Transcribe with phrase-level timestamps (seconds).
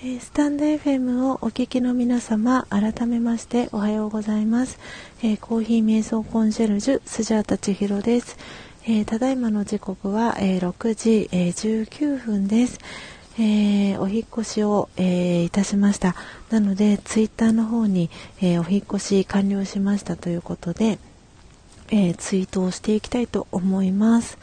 [0.00, 4.78] え、スタンド FM をお聞きの皆様、改めましておはようございます。
[5.24, 8.36] えー、コーヒー瞑想コンシェルジュ、スジャータ千尋です。
[8.84, 12.78] えー、ただいまの時刻は、え6時、え19分です。
[13.40, 16.14] えお引越しを、えいたしました。
[16.50, 18.08] なので、ツイッターの方に、
[18.40, 21.00] えお引越し完了しましたということで、
[21.90, 24.38] えツイートをしていきたいと思います。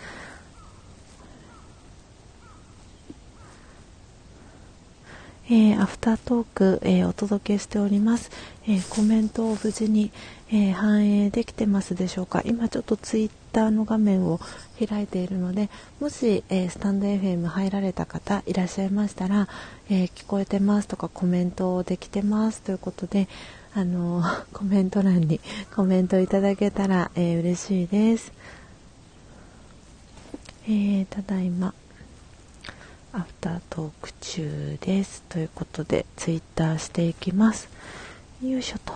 [5.48, 8.32] えー、アフタートーク、えー、お届けしております、
[8.68, 10.12] えー、コメントを無事に、
[10.52, 12.44] え反映できてますでしょうか。
[12.46, 14.40] 今ちょっとツイッターの画面を
[14.88, 15.70] 開いているので
[16.00, 19.48] もし、えスタンド FM 入られた方いらっしゃいましたら、
[19.90, 23.28] え聞こえてますとかコメントできてますということで
[23.74, 25.42] あの コメント欄に
[25.76, 28.32] コメントいただけたら、え嬉しいです、
[30.70, 31.74] えただいま。
[33.16, 37.70] アフタートーク中ですということでツイッターしていきます
[38.44, 38.92] よいしょと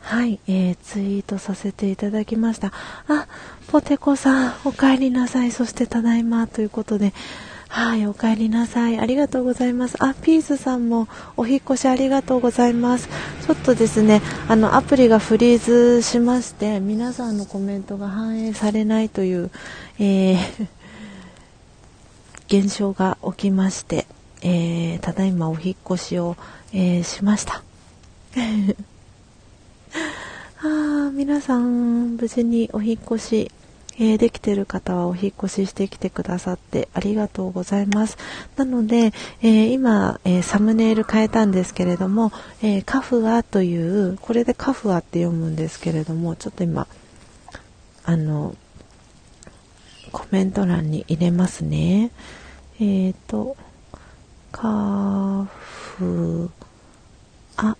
[0.00, 2.72] はい、えー、ツイートさせていただきました
[3.06, 3.28] あ
[3.68, 7.12] ポテコさんお帰りなさいそしてただいまということで
[7.68, 8.98] はい、お帰りなさい。
[8.98, 9.96] ありがとうございます。
[9.98, 13.08] あ、ピースさんもお引越しありがとうございます。
[13.44, 19.50] ちょっとですね、あの、アプリがフリーズしまして、皆さんのコメントが反映されないという、
[19.98, 20.66] えー
[22.48, 24.06] 現象が起きまして、
[24.42, 26.36] えー、ただいまお引越しを、
[26.72, 27.62] えー、しました。
[30.62, 33.50] あ皆さん無事にお引越し、
[33.98, 38.18] えー、できてる方はお引越ししてきてくださってありがとうございます。
[38.56, 42.30] なので、え、今、え、サムネイル変えたんですけれども、
[42.62, 46.86] えカフアという、これでカフアって読むんですけれども、ちょっと今、
[48.04, 48.54] あの、
[50.16, 52.10] コメント欄に入れますね。
[52.80, 53.54] えっ、ー、と、
[54.50, 56.50] カフ
[57.58, 57.76] あ、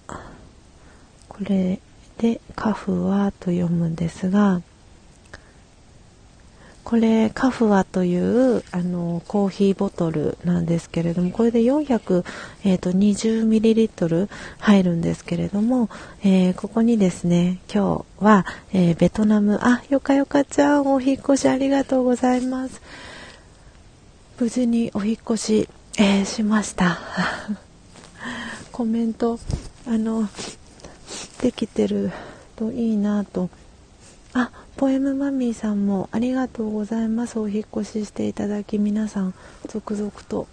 [1.28, 1.80] これ
[2.18, 4.60] でカフはと読むんですが、
[6.86, 12.24] これカフアというあのコーヒーボトルなんですけれどもこれで420、
[12.64, 14.28] えーと、20ml
[14.60, 15.90] 入るんですけれども、
[16.22, 22.80] えー、ここにですね今日は、えー、ベトナムあよかよかちゃんお引越しありがとうございます。
[24.38, 27.00] 無事にお引越し、えー、しました。
[28.70, 29.40] コメント
[29.88, 30.28] あの
[31.42, 32.12] できてる
[32.54, 33.50] といいなと。
[34.34, 37.38] あポエムマミーさんもありがとうございます。
[37.38, 39.34] お引越ししていただき皆さん
[39.68, 40.46] 続々と。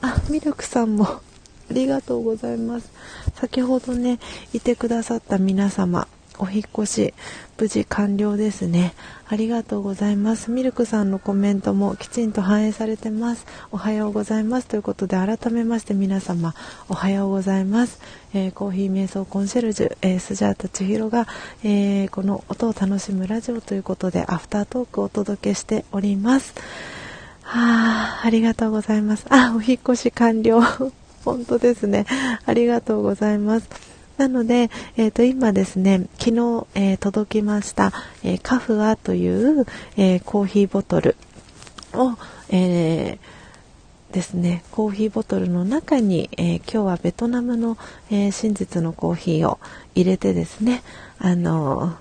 [0.00, 1.04] あミルクさんも。
[1.68, 2.90] ありがとうございます。
[3.34, 4.18] 先ほどね
[4.54, 6.08] いてくださった皆様。
[6.38, 7.14] お引越し
[7.58, 8.94] 無事完了ですね
[9.28, 16.54] ありがとうございますミルクさんのコメントもきちんと反映されてますおはようございますということで改めまして皆様
[16.88, 18.00] おはようございます、
[18.34, 21.26] えー、コーヒー瞑想コンシェルジュ、えー、スジャータ千尋が、
[21.64, 26.54] えー、この音を楽しむラジオということでアフタートークをお届けしております
[27.46, 29.24] はあ、ありがとうございます。
[29.30, 30.60] あ、お引越し完了。
[31.24, 32.04] 本当ですね。
[32.44, 33.95] ありがとうございます。
[34.16, 39.66] なので、えー、と今ですね、昨日、えー、届きました、えー、カフアという、
[39.96, 41.16] えコーヒーボトル
[41.92, 42.16] を、
[42.50, 43.18] え
[44.12, 47.76] ですね、コーヒーボトルの中に、え今日はベトナムの、
[48.10, 49.58] え真実のコーヒーを
[49.94, 50.82] 入れてですね、
[51.18, 51.94] あの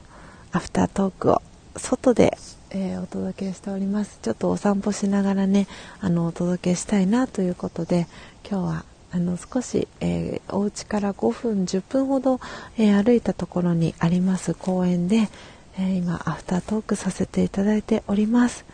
[0.54, 1.42] アフタートークを
[1.76, 2.38] 外で、
[2.70, 4.20] えお届けしております。
[4.22, 5.68] ちょっとお散歩しながらね、
[6.00, 8.08] あのお届けしたいなということで、
[8.50, 12.42] 今日はあの少し、えー、お家から5分10分ほど、
[12.78, 15.30] えー、歩いたところにあります公園で、
[15.78, 18.66] えー、今アフタートークさせていただいております。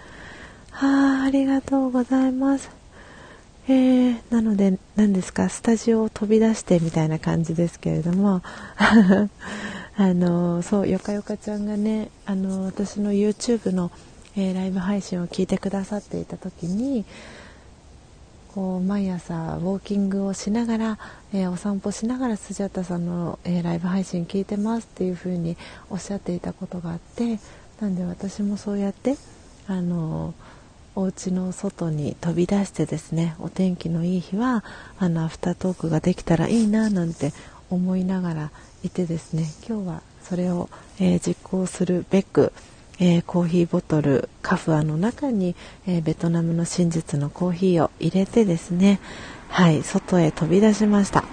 [0.72, 2.72] はあありがとうございます。
[3.68, 8.42] えー、なので何ですかスタジオを飛び出してみたいな感じですけれども。
[9.96, 13.92] あのそうよかよかちゃんがねあの私の YouTube の、
[14.36, 17.06] えー、ライブ配信を聞いてくださっていた時に
[18.54, 21.00] こう毎朝ウォーキングをしながら、
[21.34, 25.58] えー、お散歩しながらスジャタさんの、えー、ライブ配信聞いてますっていう風に
[25.90, 27.40] おっしゃっていたことがあって
[27.80, 29.16] なんで私もそうやって
[29.68, 30.34] あの
[30.96, 34.66] お家の外に飛び出してですねお天気のいい日は
[35.00, 37.32] あのアフタートークができたらいいななんて
[37.70, 38.52] 思いながら
[38.84, 40.70] いてですね今日はそれを、
[41.00, 42.54] え、実行するべく
[43.02, 45.56] えー、コーヒーボトルカフアの中に、
[45.88, 49.00] えー、ベトナムの真実のコーヒーを入れてですね
[49.50, 51.26] はい外へ飛び出しました。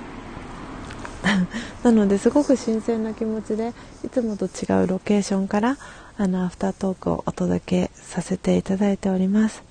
[1.84, 5.76] なのですごく新鮮な気持ちでいつもと違うロケーションから
[6.16, 9.62] あのアフタートークをお届けさせていただいております。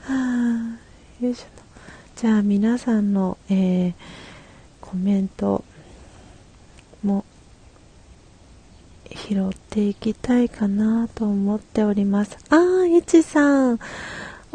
[0.00, 0.78] は
[1.20, 1.44] あよいしょ
[2.16, 3.94] じゃあ皆さんの、えー、
[4.80, 5.64] コメント
[7.02, 7.24] も
[9.14, 12.36] 拾っていきたいかなと思っております。
[12.50, 13.78] あー、いちさん。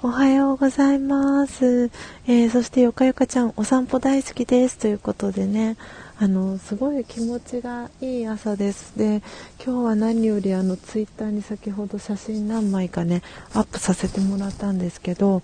[0.01, 1.91] おはようございます。
[2.25, 4.77] えー、そしてよかよかちゃん、お散歩大好きです。
[4.77, 5.75] ということでね、
[6.17, 8.97] あの、すごい気持ちがいい朝です。
[8.97, 9.21] で、
[9.61, 13.23] 今日は何よりあの、ツイッターに先ほど写真何枚かね、
[13.53, 15.41] アップさせてもらったんですけど、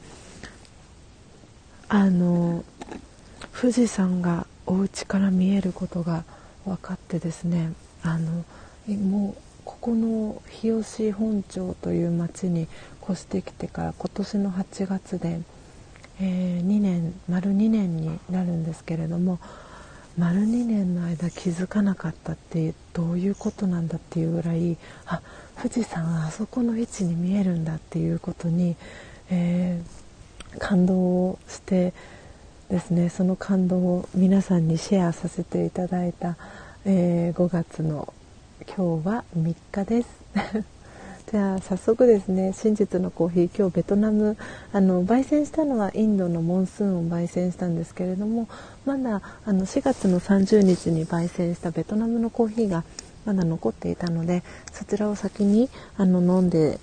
[1.89, 2.63] あの、
[3.59, 6.23] 富士山がお家から見えることが
[6.65, 7.73] 分かってですね、
[8.03, 8.45] あの、
[8.93, 12.67] もうここの日吉本町という町に
[13.03, 15.41] 越してきてから今年の8月で、
[16.21, 19.39] えー、2年丸2年になるんですけれども
[20.17, 24.77] 丸2年の間気づかなかったってどういうことなんだっていうぐらい
[25.07, 25.21] あ
[25.57, 28.75] 富士山あそこの位置に見えるんだっていうことに、
[29.29, 31.93] えー、感動をして
[32.69, 36.37] ですねその感動を皆さんにシェアさせていただいた、
[36.85, 38.13] えー、5月の
[38.67, 40.09] 今日は3日です。
[41.31, 44.37] じゃあ早速ですね真実のコーヒー今日ベトナム
[44.71, 48.47] あの焙煎したのはインドのモンスーンを焙煎したんですけれども
[48.85, 52.83] まだあの4月の30日に焙煎したベトナムのコーヒーが
[53.25, 56.79] まだ残っていたのでそちらを先にあの飲んで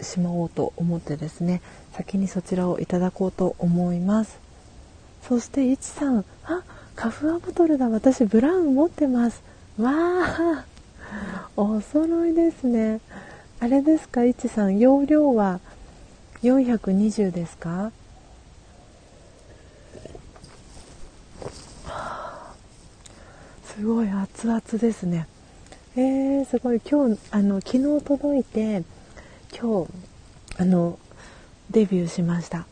[0.00, 1.62] しまおうと思ってですね
[1.92, 4.38] 先にそちらをいただこうと思います。
[5.22, 6.62] そしていちさんあ
[6.94, 9.42] カフアボトルだ私ブラウン持ってます。
[9.78, 10.75] わー。
[11.56, 13.00] お揃いですね。
[13.60, 14.78] あれですかいちさん。
[14.78, 15.60] 容量は
[16.42, 17.92] 420ですか？
[23.64, 25.26] すごい熱々ですね。
[25.96, 26.80] えー、すごい。
[26.80, 28.84] 今日あの昨日届いて
[29.58, 29.90] 今日
[30.58, 30.98] あの
[31.70, 32.66] デビューしました。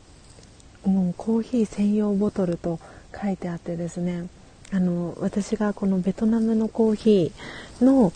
[0.84, 2.78] もうコーヒー専用ボトルと
[3.22, 4.28] 書いてあってですね。
[4.74, 8.12] あの私がこのベトナムのコーヒーの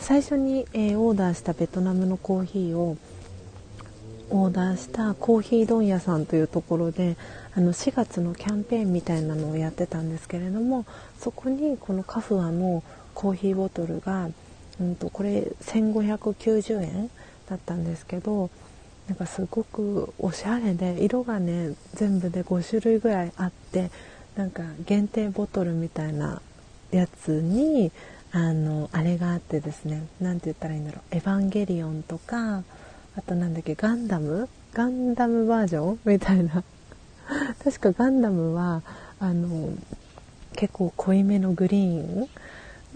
[0.00, 2.98] 最初に、えー、オーダーしたベトナムのコーヒーを
[4.30, 7.16] オーダーしたコーヒー問屋さんというところで
[7.54, 10.84] あの4月のキャンペーンみたいなのをやってたんですけれども
[11.20, 12.82] そこにこのカフアの
[13.14, 14.30] コーヒーボトルが、
[14.80, 17.10] うんと、これ1590円
[17.48, 18.50] だったんですけど
[19.06, 23.92] なんかすごくおしゃれで色がね全部で5種類ぐらいあって
[24.40, 26.40] なんか限定ボトルみたいな
[26.92, 27.92] やつに
[28.32, 32.62] あのあれがあってですね何て言ったらいいんだろう「エヴァンゲリオン」とか
[33.18, 34.48] あとなんだっけガンダム？
[34.72, 36.64] ガンダムバージョンみたいな。
[37.62, 38.82] 確かガンダムは
[39.18, 39.74] あの
[40.52, 42.26] 結構濃いめのグリー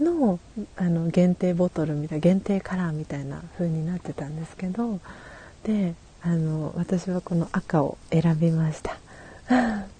[0.01, 0.39] ンの
[0.77, 4.99] あの限定ボトルみたいな限定カラーみたいな風になってたんですけど
[5.63, 5.93] で
[6.23, 8.97] あの私はこの赤を選びました。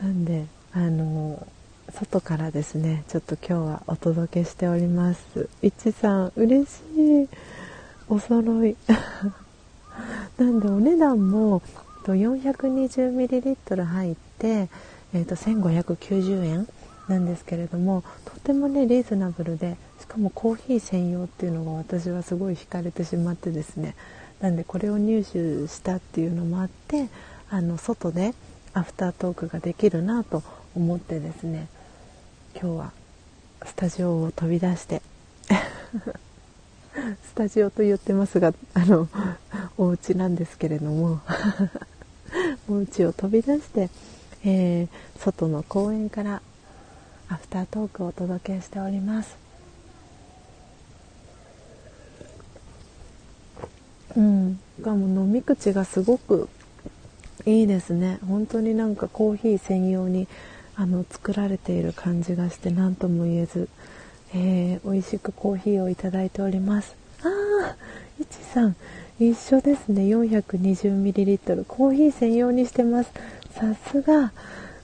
[0.00, 1.46] なんであの
[1.92, 5.48] 外からですねちょっと今日はお届けしております。
[5.62, 6.80] いちさん嬉し
[7.24, 7.28] い。
[8.08, 8.76] お揃い。
[10.38, 11.62] なんでお値段も
[12.04, 14.68] 420ml 入って、
[15.14, 16.68] えー、と1590円
[17.08, 23.94] なんですけれどもとてもねリーズナブルでしかもコーヒー専用っていうのが私はすごい惹かれてしまってですね。
[24.40, 27.08] なんでこれを入手したっていうのもあって
[27.48, 28.34] あの外で
[28.74, 30.42] アフタートークができるなと
[30.74, 31.68] 思ってですね
[32.60, 32.92] 今日は
[33.64, 35.00] スタジオを飛び出して
[37.24, 39.08] スタジオと言ってますがあの
[39.78, 41.20] お家なんですけれども
[42.68, 43.90] お家を飛び出して、
[44.44, 46.42] えー、外の公園から
[47.28, 49.36] アフタートークをお届けしております。
[54.16, 54.60] うん。
[54.80, 56.48] がも飲み口がすごく
[57.46, 58.18] いいですね。
[58.26, 60.28] 本当になんかコーヒー専用に
[60.76, 63.68] あの作られている感じがして何とも言えず、
[64.34, 66.96] えー、美味しくコーヒーをいただいております。
[67.22, 68.76] あーいちさん
[69.18, 70.02] 一緒ですね。
[70.02, 73.12] 420ml コーヒー専用にしてます。
[73.52, 74.32] さすが。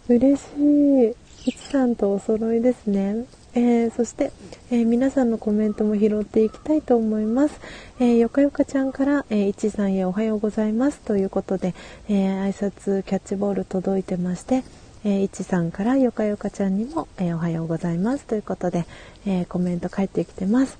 [0.09, 1.51] 嬉しい。
[1.51, 3.25] いちさんとお揃いですね。
[3.55, 4.31] えー、そして、
[4.71, 7.61] えー、皆さんのコメントも拾っていきたいと思います。
[7.99, 11.75] えー、よかよかちゃんから、えー、いちさんへおはようございますということで、
[12.09, 14.63] えー、挨拶キャッチボール届いてまして、
[15.05, 18.87] えー、いちさんからよかよかちゃんにも、えー、おはようございますということで、
[19.27, 20.79] えー、コメント返ってきてます。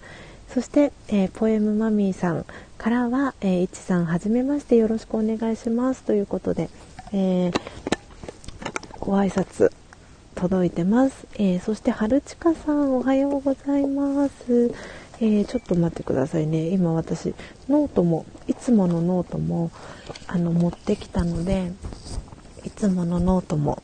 [0.49, 2.45] そして、えポエムマミーさん
[2.77, 6.69] からは、えいちさんはじめましてよろしくお願いしますということで、
[7.13, 7.53] え
[8.99, 9.71] ご挨拶
[10.41, 11.27] 届いてます。
[11.35, 14.73] えそして、はるちかさんおはようございます。
[15.21, 16.69] えちょっと待ってくださいね。
[16.69, 17.35] 今私、
[17.69, 19.71] ノートも、いつものノートも、
[20.27, 21.73] あの、持ってきたので、
[22.65, 23.83] いつものノートも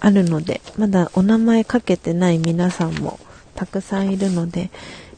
[0.00, 3.20] あるので、まだお名前かけてない皆さんも
[3.54, 4.70] たくさんいるので、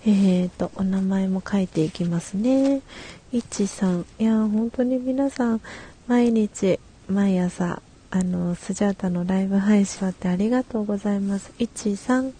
[0.04, 2.82] えーと、お名前も書いていきますね。
[3.30, 4.06] いちさん。
[4.18, 5.60] いや、本当に皆さん、
[6.08, 7.80] 毎日、毎朝、
[8.16, 11.52] あの、スジャータのライブ配信ってありがとうございます。
[11.58, 12.32] いちさん、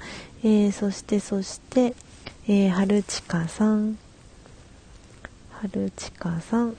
[0.45, 1.97] えー、そして、そして、
[2.47, 3.99] えー、はるちかさん。
[5.51, 6.69] はるちかさん。
[6.69, 6.77] よ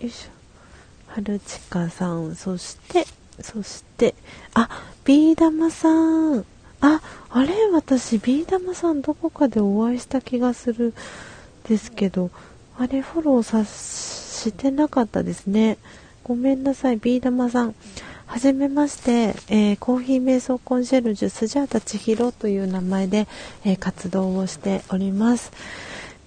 [0.00, 1.12] いしょ。
[1.12, 3.04] はるちかさん、そして、
[3.42, 4.14] そして、
[4.54, 4.70] あ、
[5.04, 6.46] ビー玉さん。
[6.80, 7.70] あ、あれ？
[7.70, 10.94] 私、ビー玉さんどこかでお会いした気がする
[11.68, 12.30] ですけど、
[12.78, 15.76] あれフォローさしてなかったですね。
[16.28, 17.74] ごめんなさい、ビー玉さん。
[18.26, 23.26] はじめまして、えー、コーヒー瞑想コンシェルジュスジャータ千尋という名前で、
[23.64, 25.50] えー、活動をしております。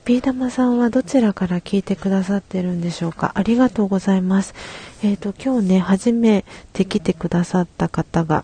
[0.03, 3.33] ビー玉さんはどちらから聞いてくださってるんでしょうか？
[3.35, 4.55] ありがとうございます。
[5.03, 8.43] えっ、ー、と、今日ね、初めて来てくださった方が、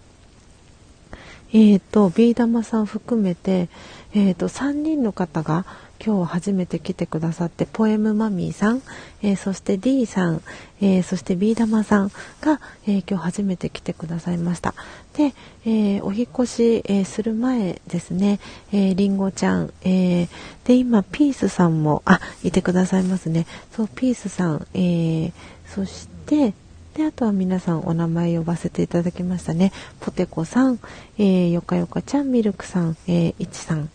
[1.54, 3.70] えっ、ー、と、ビー玉さん含めて、
[4.13, 5.66] えっ、ー、と、3人の方が
[6.04, 8.82] 今日初めて来てくださって、ポエムマミーさん、
[9.22, 10.42] えー、そして D さん、
[10.80, 12.12] えそしてビー玉さん
[12.42, 14.75] が、え今日初めて来てくださいました。
[15.16, 15.34] で、
[15.66, 18.39] えお引越し、えする前ですね、
[18.72, 20.27] えりんごちゃん、え
[20.66, 23.48] で、今、ピースさんも、あ、いてくださいますね。
[23.72, 25.32] そう、ピースさん、え
[25.66, 26.54] そして、
[26.98, 29.72] で、あとは皆さんお名前呼ばせていただきましたね。
[30.00, 30.80] ポテコさん、
[31.20, 33.92] えー、よかよかちゃん、ミルクさん、えー、いちさん、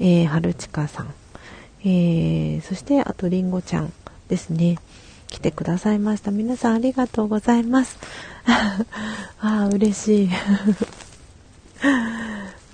[0.00, 1.14] えー、はるちかさん、
[1.84, 3.92] えー、そしてあとりんごちゃん
[4.28, 4.78] ですね。
[5.28, 6.30] 来てくださいました。
[6.30, 7.98] 皆さんありがとうございます。
[8.46, 8.86] あ
[9.40, 10.30] あ、嬉しい。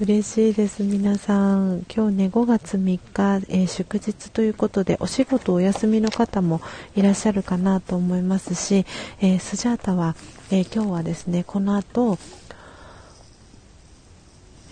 [0.03, 1.87] 嬉しいです、皆さん。
[1.89, 6.61] 今日ね、5月3日、えー、祝日ということで、お仕事お休みの方も
[6.97, 8.85] いらっしゃるかなと思いますし、
[9.21, 10.17] えー、スジャータは、
[10.51, 12.19] えー、今日はですね、この後、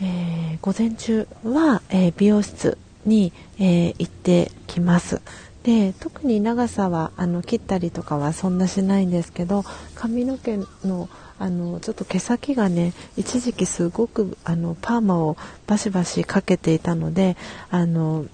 [0.02, 5.22] え午前中は、え美容室に、え行ってきます。
[5.62, 9.62] で特に長さはあの切ったりとかはそんなしないんですけど
[9.94, 11.10] 髪の毛の
[11.40, 17.38] あのちょっと毛先がね一時期すごくあのパーマをバシバシかけていたので
[17.70, 18.26] あの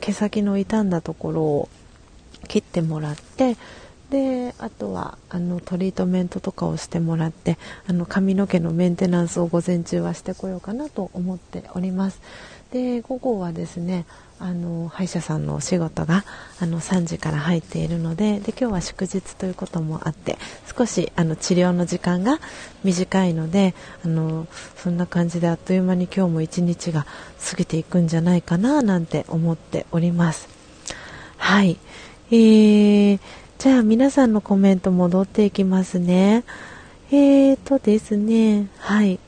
[0.00, 1.68] 毛先の傷んだところを
[2.46, 3.56] 切ってもらって
[4.10, 7.58] であとはあのトリートメントとかをしてもらって
[7.88, 12.20] あの髪の毛のメンテナンスを午前中はしてこようかなと思っております。
[12.72, 14.06] で午後はですね
[14.40, 16.24] あの歯医者さんのお仕事が
[16.60, 20.38] あの3時から入っているのでで今日は祝日ということもあって
[20.76, 22.40] 少しあの治療の時間が
[22.82, 27.06] 短いのであのそんな感じであっという間に今日も一日が
[27.50, 30.48] 過ぎていくんじゃないかななんて思っております。
[31.36, 31.78] はい、
[32.30, 33.20] えー、
[33.58, 36.44] じゃあ皆さんのコメント戻っていきますね。
[37.12, 39.18] えーとですね、はい。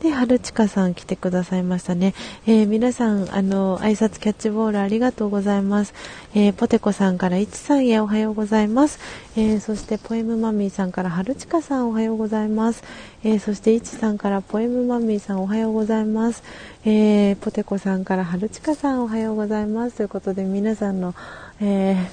[0.00, 2.14] で、春近さん来てくださいましたね。
[2.46, 5.92] えー、皆さん、あの、挨拶キャッチボールありがとうございます。
[6.34, 8.98] えー、ポテコさんからいちさんへおはようございます。
[9.36, 12.82] えー、そしてポエムマミーさんから春近さんおはようございます。
[13.22, 16.42] えそしていちさんからポエムマミーさんおはようございます。
[16.86, 19.96] えポテコさんから春近さんおはようございます。
[19.96, 21.14] ということで皆さんの、
[21.60, 22.08] え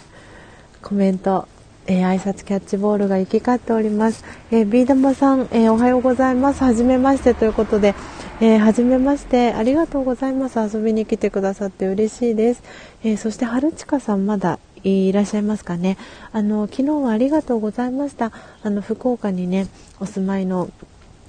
[0.81, 1.47] コメント
[1.87, 4.25] えー、挨拶キャッチボールが行き交っております。
[4.51, 6.61] えー、ビー玉さん、えー、おはようございます。
[6.63, 7.95] はめましてということで、
[8.41, 10.59] えー、めまして、ありがとうございます。
[10.59, 12.63] 遊びに来てくださって嬉しいです。
[13.05, 15.97] えー、そして、春近さんまだいらっしゃいますかね。
[16.33, 18.33] あの、昨日はありがとうございました。
[18.63, 19.67] あの、福岡にね、
[20.01, 20.69] お住まいの、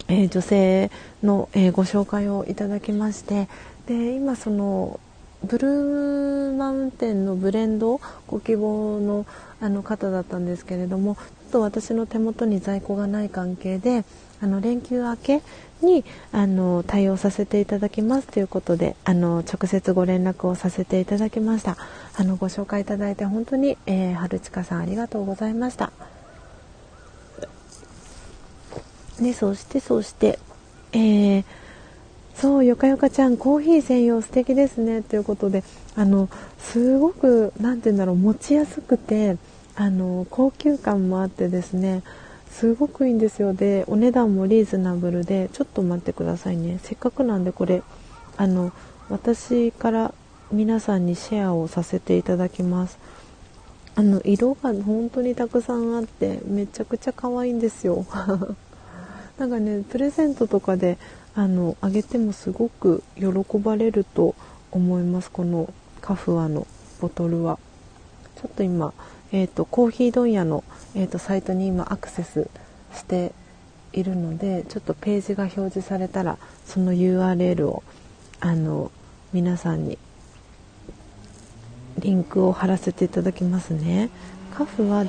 [0.08, 0.90] えー、女性
[1.22, 3.48] の、えー、ご紹介をいただきまして、
[3.86, 4.98] で、今その、
[5.44, 9.24] ブルーマウンテンのブレンドご希望の
[9.60, 14.04] あの方だったんですけれどもちょっと私の手元に在庫がない関係で
[14.40, 15.42] あの連休明け
[15.82, 21.76] にあの対応させていただきますということであの直接ご連絡をさせていただきました。
[22.16, 25.92] あのご紹介いただいて本当に、えー、春近さんありがとうございました。
[29.20, 30.38] でそしてそして、
[30.92, 31.44] えー
[32.40, 35.64] そうよかよかちゃんコーヒー専用素敵ですねということで
[35.96, 36.28] あの
[36.58, 39.36] すごく何て言うんだろう持ちやすくて
[39.74, 42.04] あの高級感もあってですね
[42.48, 43.54] すごくいいんですよ。
[43.54, 46.78] でお値段もリーズナブルでちょっと待ってくださいね。
[46.82, 47.82] せっかくなんでこれ
[48.36, 48.72] あの
[49.10, 50.14] 私から
[50.50, 52.98] 皆さんにシェアをさせていただきます。
[53.96, 58.06] あの色が本当にたくさんあってめちゃくちゃ可愛いんですよ。
[59.38, 60.98] なんかねプレゼントとかで
[61.38, 63.26] あのあげてもすごく喜
[63.58, 64.34] ばれると
[64.72, 65.30] 思います。
[65.30, 66.66] このカフアの
[67.00, 67.60] ボトルは。
[68.36, 68.92] ちょっと今
[69.30, 70.64] えーと、コーヒー問屋の、
[70.94, 72.48] えーと、サイトに今アクセス
[72.94, 73.32] して
[73.92, 77.82] いるのでちょっとページが表示されたらその URL を
[78.40, 78.90] あの
[79.32, 79.98] 皆さんに
[81.98, 84.08] リンクを貼らせていただきますね。
[84.54, 85.04] カフは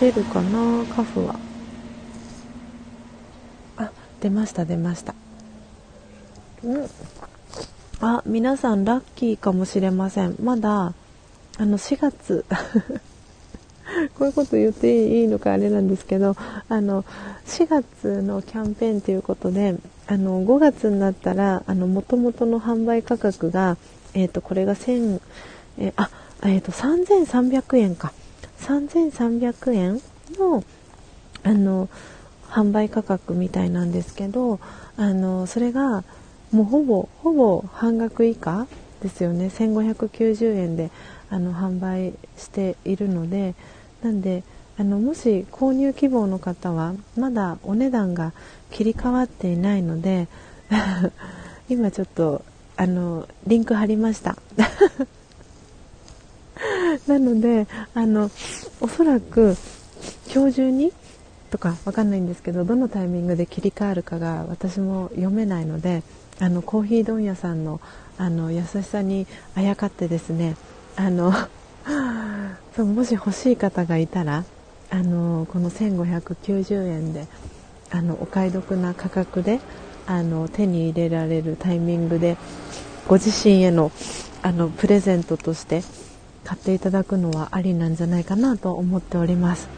[0.00, 0.84] 出るかな？
[0.86, 1.51] カフは。
[4.22, 5.14] 出ました出ました。
[6.62, 6.88] うん。
[8.00, 10.36] あ皆さんラッキーかもしれません。
[10.40, 10.94] まだ
[11.58, 12.44] あの4月。
[14.14, 16.34] こういうこと言っていいのかあれなんですけど
[16.68, 17.04] あの
[17.46, 19.76] 4月のキャンペーンということで
[20.06, 23.76] あの5月になったらあの元々の販売価格が、
[24.14, 25.20] えーと、これが1000、
[25.78, 26.10] えー、あ、
[26.44, 28.12] えーと、3300円か。
[28.60, 30.00] 3300円
[30.38, 30.62] の
[31.42, 31.88] あの
[32.52, 34.60] 販売価格みたいなんですけど
[34.96, 36.04] あのそれが
[36.52, 38.66] もうほぼほぼ半額以下
[39.00, 39.46] ですよね。
[39.46, 40.90] 1590円で
[41.30, 43.54] あの販売しているので。
[44.02, 44.42] なんで
[44.78, 48.32] あのもし購入希望の方はまだお値段が
[48.70, 50.28] 切り替わっていないので
[51.68, 52.44] 今ちょっと
[52.76, 54.36] あのリンク貼りました。
[57.06, 58.30] なのであの
[58.80, 59.56] おそらく
[60.32, 60.92] 今日中に
[61.52, 66.02] とかわかんないんですけどどのタイミングで切り替わるかが私も読めないので
[66.40, 67.80] あのコーヒー問屋さんの
[68.18, 70.56] あの優しさにあやかってですね
[70.96, 71.32] あの
[72.74, 74.44] そうもし欲しい方がいたら
[74.90, 77.26] あのこの1590円で
[77.90, 79.60] あのお買い得な価格で
[80.06, 82.38] あの手に入れられるタイミングで
[83.06, 83.92] ご自身への
[84.40, 85.82] あのプレゼントとして
[86.44, 89.68] 買っていただくのはありなんじゃないかなと思っております。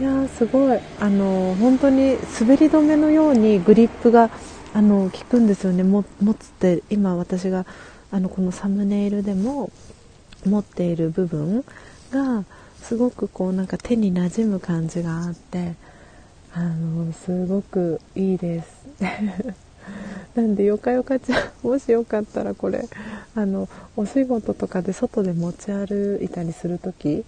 [0.00, 0.80] いやすごい。
[1.00, 4.30] あの本当に滑り止めのようにグリップが
[4.74, 5.82] あの効くんですよね。
[5.82, 6.02] 持
[6.34, 7.66] つって今私が
[8.10, 9.70] あのこのサムネイルでも
[10.46, 11.64] 持っている部分
[12.10, 12.44] が
[12.80, 15.74] すごくこうなんか手になじむ感じがあって
[16.54, 18.86] あのすごくいいです。
[20.34, 22.88] なんでよかよかちゃんもしよかったらこれ
[23.34, 27.24] あのお仕事とかで外で持ち歩いたりする時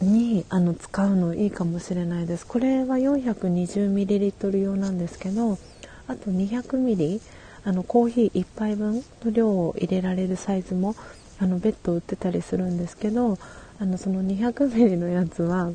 [0.00, 2.46] にあの使うのいいかもしれないです。
[2.46, 5.58] これは 420ml 用なんですけど
[6.06, 7.20] あと 200ml
[7.64, 10.94] あのコーヒー1杯分の量を入れられるサイズも
[11.40, 13.38] あの別途売ってたりするんですけど
[13.80, 15.70] あのその 200ml のやつは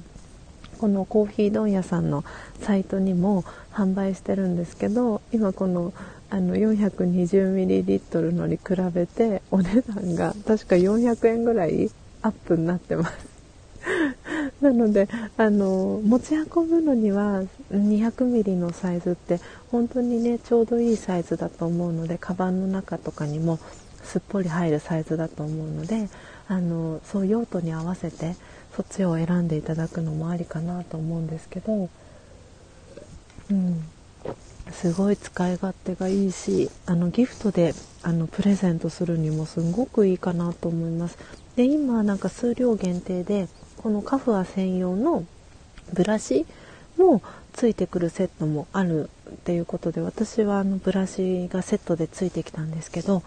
[0.80, 2.26] このコーヒー問屋さんの
[2.62, 5.94] サイトにも販売してるんですけど今この
[6.30, 11.92] あの 420ml のに比べてお値段が確か400円ぐらい
[12.24, 13.33] アップになってます。
[14.62, 19.40] なのであの持ち運ぶのには 200mm のサイズって
[19.72, 23.60] 本当にねちょうどいいサイズだと思うのでカバンの中とかにも
[24.04, 26.10] すっぽり入るサイズだと思うので
[26.48, 28.36] あのそう用途に合わせて
[28.76, 31.90] そっちを選んでいただくのもありかなと思うんですけど、
[33.52, 33.84] うん、
[34.72, 41.18] すごい使い勝手がいいしあのギフトであのプレゼントするにもすごくいいかなと思います。
[41.56, 43.48] で今なんか数量限定で
[43.84, 45.26] このカフア専用の
[45.92, 46.46] ブラシ
[46.98, 53.24] もついてくるセットもあるっていうことで私はあのブラシがセットでついてきたんですけど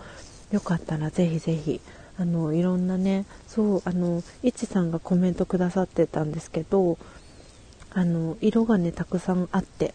[0.50, 1.82] よかったらぜひぜひ
[2.18, 6.96] あのいろんなねそうあのいちさんがコメントくださってたんですけど
[7.90, 9.92] あの色がねたくさんあって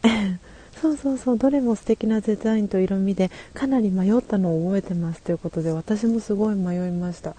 [0.80, 7.34] そうそうそうどれも素敵なデザインと色味でかなり迷ったのを覚えてますということで私もすごい迷いました。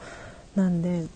[0.55, 1.07] なんで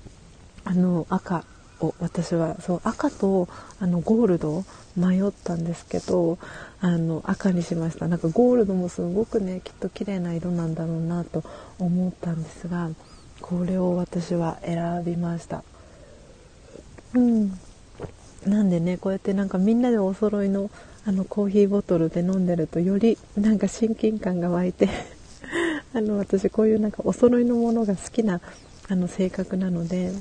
[0.65, 1.45] あの赤
[1.79, 3.47] を私はそう赤と
[3.79, 4.63] あのゴールド
[4.97, 6.37] 迷ったんですけど
[6.79, 8.07] あの赤にしました。
[8.07, 11.43] なんかゴールドもすごくねきっと綺麗な色なんだろうなと
[11.79, 12.89] 思ったんですが
[13.41, 15.63] これを私は選びました。
[17.13, 17.59] うん。
[18.45, 20.69] なんでねこうやってなんかみんなでお揃いの
[21.07, 24.89] あのコーヒーボトルで飲んでるとよりなんか親近感が湧いて
[25.93, 28.41] あの私こういうなんかお揃いのものが好きな
[28.87, 30.11] あの性格なので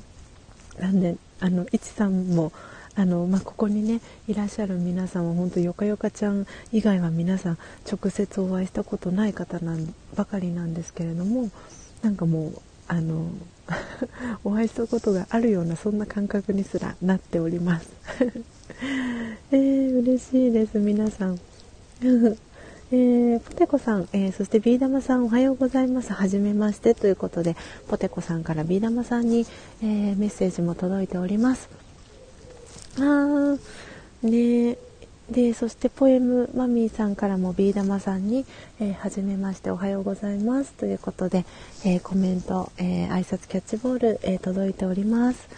[0.78, 2.52] なんであのいちさんも
[2.96, 7.58] あの、まあ、ここにねいらっしゃる皆さんは本当よかよかちゃん以外は皆さん
[7.90, 11.50] 直接お会いしたことない方なんばかりなんですけれども
[12.02, 13.30] なんかもうあの
[14.44, 17.88] お会いしたことがあるようなそんな感覚にすらなっております。
[19.50, 21.38] えー、嬉しいです皆さん。
[22.94, 26.12] えー、ポテコさん、えー、そしてビー玉さんおはようございます。
[26.12, 27.56] はじめましてということで、
[27.88, 29.46] ポテコさんからビー玉さんに、
[29.82, 31.68] えー、メッセージも届いております。
[32.98, 33.58] あー、
[34.22, 34.78] ね
[35.28, 38.44] でそしてポエムマミーさんからもビー玉さんに、
[38.78, 41.44] えー、初めましておはようございますということで、
[41.84, 45.48] えー、コメント、えー、挨拶キャッチボール、え届いております。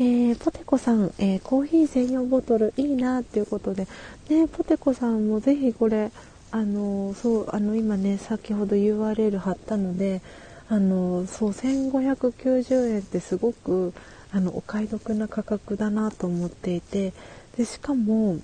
[0.00, 3.86] えポテコさん、えコーヒー専用ボトルいいなっていうことで、
[4.30, 6.10] ね、ポテコさんもぜひこれ、
[6.52, 10.20] あのそうあの今ね先ほど URL 貼ったので、
[10.68, 13.92] あのそう1590円ってすごく
[14.32, 17.12] あのお買い得な価格だなと思っていて
[17.56, 18.38] でしかも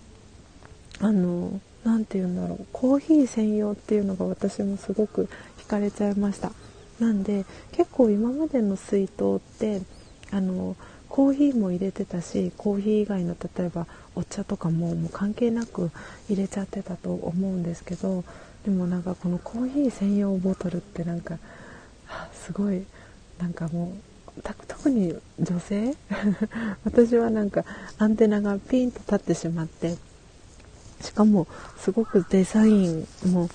[1.00, 6.52] あの何て言うんだろうコーヒー専用っていうのが私もすごく惹かれちゃいました。
[6.98, 9.82] なんで結構今までの水筒って
[10.32, 10.76] あの
[11.08, 13.86] コーヒーも入れてたしコーヒー以外の例えば
[14.18, 15.92] お茶とかももう関係なく
[16.28, 18.24] 入れちゃってたと思うんですけど
[18.64, 21.38] でもなんかこのコーヒー専用ボトルってなんか
[22.32, 22.84] すごい
[23.38, 23.94] なんかも
[24.36, 25.94] う特に女性？
[26.84, 27.64] 私はなんか
[27.98, 29.96] アンテナがピンと立ってしまって
[31.00, 31.46] しかも
[31.78, 33.48] すごくデザインも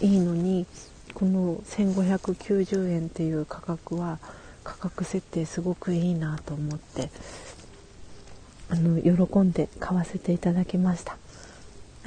[0.00, 0.66] いいのに
[1.14, 4.18] この1590円っていう価格は
[4.64, 7.10] 価格設定すごくいいなと思って。
[8.70, 11.16] あの喜んで買わせていただきました。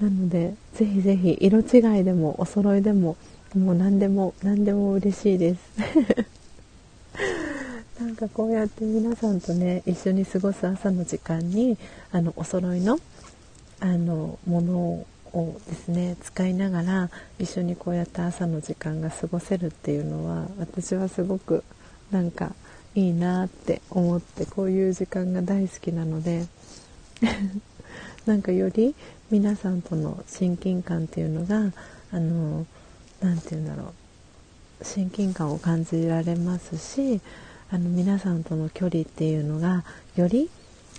[0.00, 3.16] なのでぜひぜひ色違いでもお揃いでも
[3.56, 5.60] もう何でも何でも嬉しいです。
[8.00, 11.76] なんかこうやって皆さんとね一緒に過ごす朝の時間に
[12.12, 13.00] あのお揃いの
[13.80, 21.64] あのものをですね使いながら一緒にこうやって朝の時間が過ごせるっていうのは私はすごく
[22.10, 22.52] なんか
[22.94, 26.46] いいなって思ってこういう時間が大好きなので
[28.26, 28.94] なんかより
[29.30, 31.72] 皆さんとの親近感っていうのが
[32.10, 32.66] あの
[33.20, 33.92] 何て言うんだろ
[34.80, 37.20] う親近感を感じられますし
[37.70, 39.84] あの皆さんとの距離っていうのが
[40.16, 40.48] より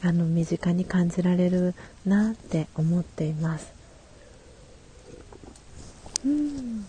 [0.03, 1.73] あの身近に感じられる
[2.05, 3.73] なって思っています。
[6.25, 6.85] うん、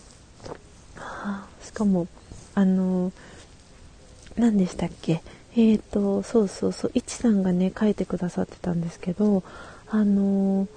[1.63, 2.07] しかも
[2.53, 3.11] あの
[4.37, 5.21] 何でしたっけ？
[5.55, 9.43] えっ、ー、とそうそうそういちさんがね書いてくださってたんですけど
[9.89, 10.67] あの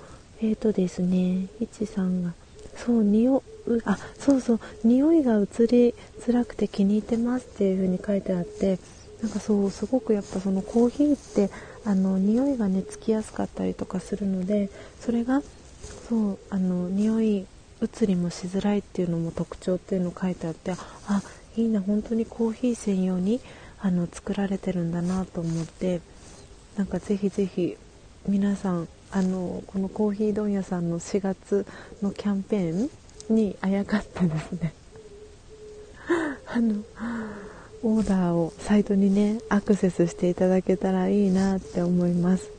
[0.43, 2.33] えっ、ー、とですねいちさんが
[2.77, 3.43] そう匂
[3.85, 8.79] あそうそう匂いが移りづらくて気に入ってますっていう風に書いてあって
[9.23, 11.51] なんかそうすごくやっぱそのコーヒーって
[11.87, 15.43] あの匂いがねつきやすかったりとかするのでそれが
[16.09, 17.47] そうあの匂い
[17.81, 21.23] 移りもしづらいっていうのも特徴っていうのを書いてあってあ
[21.57, 23.41] いいな本当にコーヒー専用に
[23.81, 26.01] あの作られてるんだなと思って
[26.77, 27.77] なんかぜひぜひ
[28.27, 31.67] 皆さんあのこのコーヒー問屋さんの4月
[32.03, 32.91] のキャンペー
[33.31, 34.75] ンにあやかってですね
[36.47, 36.83] あの
[37.83, 42.54] オーダーをサイトにねアクセスしていただけたらいいなって思います。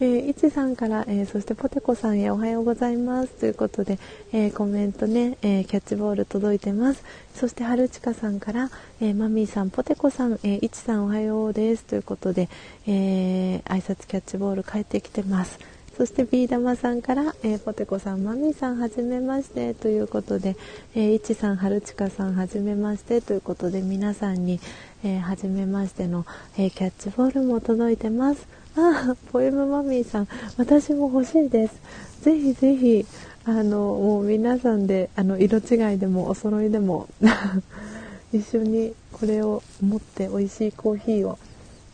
[0.00, 3.32] えー、いちさんから、えー、そしてポテコさんへおはようございます。
[3.32, 3.98] ということで、
[4.32, 7.02] えー、コメントね、えキャッチボール届いてます。
[7.34, 11.84] そしてはるちかさんから、えマミーさんポテコさん、えいちさんおはようです。
[11.84, 12.48] ということで、
[12.86, 15.58] え挨拶キャッチボール帰ってきてます。
[15.98, 19.74] そしてビー玉さんから、えー、ポテコさん、マミーさん、はじめまして。
[19.74, 20.56] ということで、
[20.94, 23.20] えー、いちさん、はるちかさん、はじめまして。
[23.20, 24.60] ということで、皆さんに、
[25.02, 26.24] えー、はじめましての、
[26.56, 28.46] えー、キャッチボールも届いてます。
[28.76, 31.74] あ、 ポエムマミーさん、私も欲しいです。
[32.22, 33.06] ぜひぜひ、
[33.44, 37.08] あの、もう皆さんで、あの、色違いでもお揃いでも
[38.32, 41.38] 一緒にこれを持って美味しいコーヒーを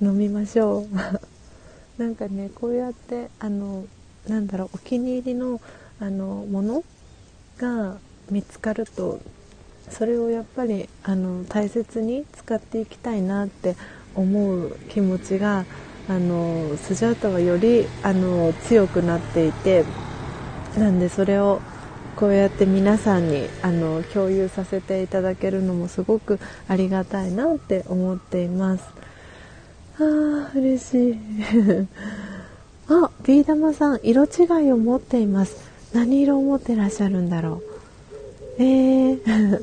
[0.03, 0.87] 飲みましょう。
[2.03, 3.85] なんかねこうやってあの
[4.29, 5.61] なんだろうお気に入りの
[6.01, 6.85] あのもの
[7.59, 7.99] が
[8.31, 9.21] 見つかると
[9.91, 13.77] それをやっぱりあの大切に使っていきたいなって
[14.17, 15.65] 思う気持ちが
[16.09, 19.85] あのスジャータはよりあの強くなっていて
[20.77, 21.63] なんでそれを
[22.17, 26.39] こうやって皆さんにあの共有させていただけるのもすごく
[26.69, 28.85] ありがたいなって思っています。
[29.99, 31.19] ああ、嬉しい。
[32.89, 35.57] あ、ビー玉さん、色違いを持っています。
[35.93, 37.63] 何色を持ってらっしゃるんだろ
[38.59, 38.63] う。
[38.63, 39.61] えー、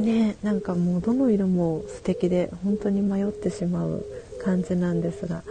[0.00, 4.04] ねなんかもうどの色も素敵で本当に迷ってしまう
[4.42, 5.42] 感じなんですが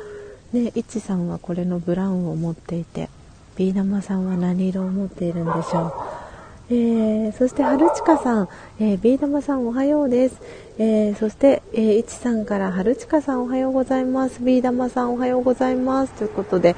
[0.52, 3.10] ねいちさんはこれのブラウンを持っていて
[3.56, 5.94] ビー玉さんは何色を持っているんでしょう？
[6.72, 10.40] えー、そして春近さん、えー、ビー玉さんおはようです、
[10.78, 14.44] えー、そして、えー、いちさんから春近さんおはようございます。
[14.44, 16.14] ビー玉さんおはようございます。
[16.14, 16.76] ということで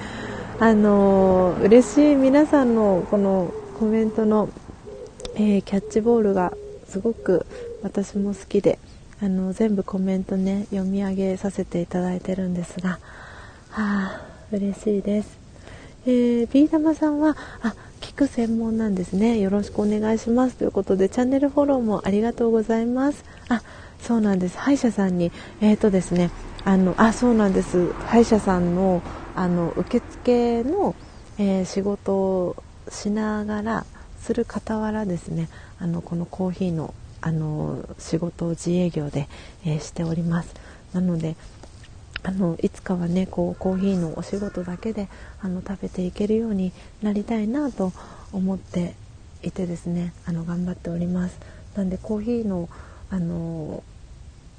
[0.59, 4.47] あのー、嬉しい皆さんのこのコメントの、
[5.35, 6.53] えキャッチボールが
[6.91, 7.45] すごく
[7.81, 8.77] 私も好きで
[9.21, 12.99] あの全部コメントね読み上げさせていただいてるんですがは
[13.69, 15.37] あ嬉しいです、
[16.05, 19.39] えー、ビー玉さんはあ聞く専門なんですね。
[19.39, 20.57] よろしくお願いします。
[20.57, 23.23] ということでチャンネルフォローもありがとうございます。
[23.47, 23.61] あ
[23.99, 24.57] そうなんです。
[24.57, 26.29] 歯医者さんにえっ、ー、とですね
[26.65, 27.93] あのあそうなんです。
[28.07, 29.01] 歯医者さんの
[29.35, 30.95] あの受付の、
[31.37, 33.85] えー、仕事をしながら
[34.19, 35.47] する傍らですね
[35.81, 39.27] あのこのコーヒーのあの仕事を自営業で、
[39.63, 40.55] えー、しております。
[40.93, 41.35] なので
[42.23, 45.07] あのいつかはねこうコーヒーのお仕事だけで
[45.41, 47.93] あの食べていけるようになりたいなと
[48.31, 48.95] 思って
[49.43, 51.39] いてですねあの頑張っております。
[51.75, 52.69] なんでコーヒーの
[53.09, 53.83] あの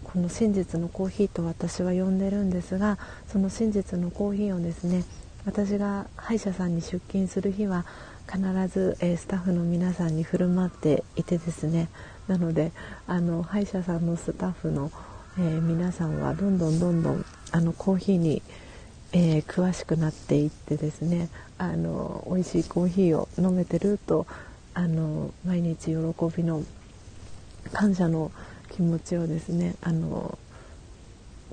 [0.04, 5.04] この真実のコーヒーと私は呼んでるんですがその真実のコーヒーをですね
[5.46, 7.84] 私が歯医者さんに出勤する日は
[8.32, 11.90] 必ず、えー、スタッフの皆さんに振る舞っていてですね。
[12.28, 12.72] なので
[13.06, 14.90] あの歯医者さんのスタッフの、
[15.38, 18.42] えー、皆さんはどんどんどんどんあのコーヒーに、
[19.12, 21.28] えー、詳しくなっていってですね。
[21.58, 24.26] あの美味しいコーヒーを飲めてると
[24.72, 25.94] あの毎日喜
[26.34, 26.62] びの
[27.74, 28.32] 感謝の
[28.70, 30.38] 気持ちをですねあの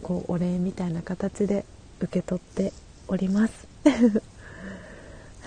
[0.02, 1.66] こうお礼みたいな形で
[2.00, 2.72] 受け取って
[3.10, 3.68] おります。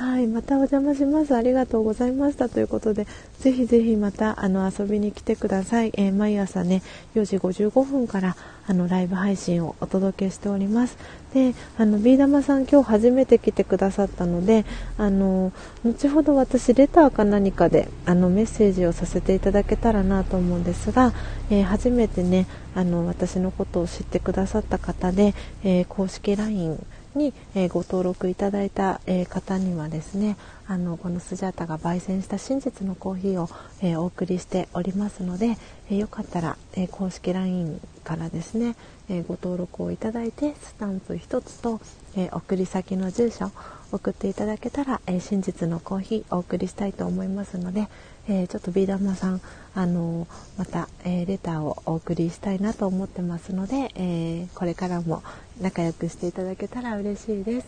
[0.03, 1.37] はいまたお邪魔します。
[1.37, 2.49] ありがとうございました。
[2.49, 3.07] ということで
[3.39, 6.83] ぜひぜひまたあの遊びに来てください、えー、毎朝ね
[7.15, 8.37] 4時55分から
[8.67, 10.99] あのライブ配信をお届けしております。
[11.33, 14.65] であのビー玉さん今日初めて来てくださったので
[14.99, 15.53] あの
[15.85, 21.13] 後ほど私レターか何かであのメッセージをさせていただけたらなと思うんですが、
[21.49, 33.49] えー、初めてねあの私のことを知ってくださった方で、えー、公式 LINE に、えー、ご登録いただいた、えー、方にはですねあのこのスジャータが焙煎した真実のコーヒーを、
[33.81, 35.59] えー、お送りしておりますので、
[35.91, 38.77] えよかったら、え公式 LINE からですね、
[39.09, 41.81] えご登録をいただいてスタンプ1つと、
[42.17, 43.51] え送り先の住所
[43.91, 47.89] 送っていただけたら、え真実のコーヒーお送りしたいと思いますので、
[48.29, 49.41] えちょっとビー玉さん
[49.75, 55.23] あのまた、えレターをお送りしたいなと思ってますので、えこれからも
[55.61, 57.67] 仲良くしていただけたら嬉しいです。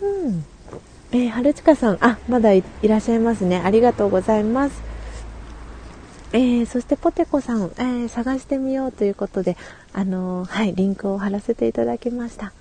[0.00, 0.44] うん。
[1.10, 3.62] えー、春近さん、あ、まだいらっしゃいますね。
[3.64, 4.82] ありがとうございます。
[6.32, 9.56] えー、そしてポテコさん、えー、探してみようということで、
[9.94, 12.52] あのはい、リンクを貼らせていただきました。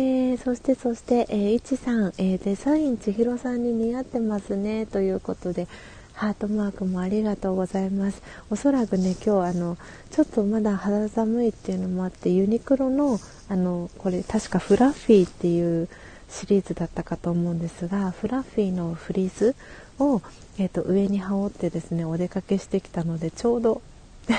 [0.00, 5.66] えー、そしてそして、えー、いちさん、えー、デザイン千尋さんに似合ってますねということで
[6.12, 8.22] ハートマークもありがとうございます。
[8.48, 9.76] おそらくね今日あの
[10.12, 15.88] ちょっとまだ肌寒いっていうのもあってユニクロのあのこれ確かフラッフィーっていう
[16.28, 19.56] シリーズだったかと思うんですがフラッフィーのフリース
[19.98, 20.22] を、
[20.58, 23.82] えーと、上に羽織ってですねお出かけしてきたのでちょうど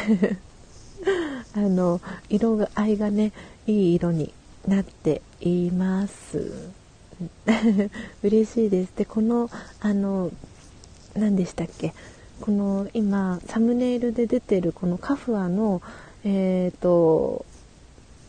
[1.53, 3.33] あの色合いがね
[3.67, 4.33] いい色に
[4.65, 6.69] なっています。
[8.23, 8.93] 嬉しいです。
[8.95, 9.49] でこの
[9.79, 10.31] あの
[11.15, 11.93] 何でしたっけ？
[12.41, 15.81] この今サムネイルで出てるこのカフアの
[16.23, 17.45] えっ、ー、と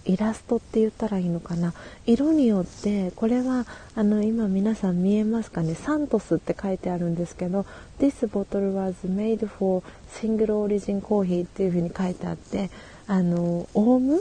[0.06, 1.74] イラストって言ったらいいのかな？
[2.06, 5.74] 色によってこれはあの今皆さん見えますかね？
[5.74, 7.66] サントスって書いてあるんですけど
[8.00, 12.70] This bottle was made for single origin coffee っていう風に書いてあって
[13.06, 14.20] あのオウム？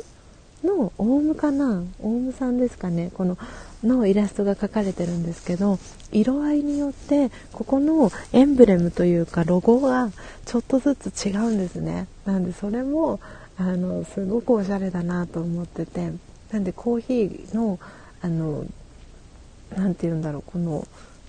[0.63, 1.84] のオウムかな？
[2.02, 3.12] オウムさんですかね？
[3.13, 3.38] この
[3.84, 5.80] のイラストが描かれてるんですけど
[6.12, 10.12] 色合いによってここのエンブレムというかロゴが
[10.45, 12.08] ちょっとずつ違うんですね。
[12.26, 13.19] なんでそれも
[13.58, 16.12] あのすごくおしゃれだなと思ってて。
[16.52, 17.78] なんでコーヒーの
[18.24, 18.65] あの
[19.78, 20.88] なて言うんだろうこの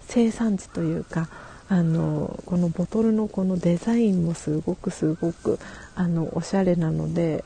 [0.09, 1.29] 生産地というか
[1.71, 5.61] あのこのボトルのこのデザインもすごくすごく
[5.95, 7.45] あのおしゃれなので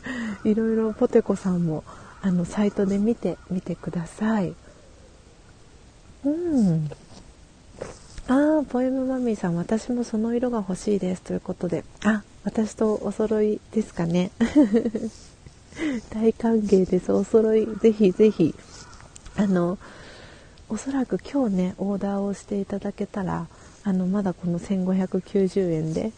[0.44, 1.84] いろいろポテコさんも
[2.22, 4.54] あのサイトで見てみてください。
[6.24, 6.90] うん。
[8.28, 11.20] ああポエムマミーさん私もその色が欲しいです。
[11.20, 11.84] ということで。
[12.02, 14.30] あ私とお揃いですかね。
[16.08, 17.12] 大歓迎です。
[17.12, 18.54] お揃いぜひぜひ。
[19.36, 19.76] あの
[20.70, 23.46] おそらく今日ねオーダーをしていただけたら
[23.86, 26.10] あのまだこの1590円で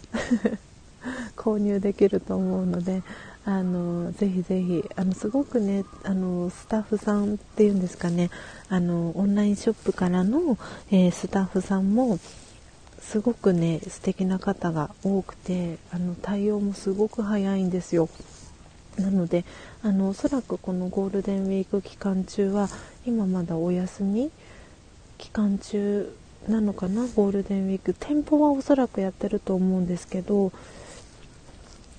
[1.36, 3.02] 購入できると思うので
[3.44, 8.30] あのぜひぜひあのすごくねあのスタッフさんっていうんですかね
[8.70, 10.56] あのオンラインショップからの、
[10.90, 12.18] えー、スタッフさんも
[13.02, 18.08] すごくね素敵な方が多くてあの対応もすごく早いんですよ。
[18.98, 19.44] なので
[19.82, 22.68] あのおそらくこのゴールデンウィーク期間中は
[23.06, 24.30] 今まだお休み
[25.18, 26.10] 期間中
[26.48, 27.06] なのかな？
[27.14, 27.94] ゴールデンウィーク。
[27.98, 30.52] 店舗はおそらくやってると思うんですけど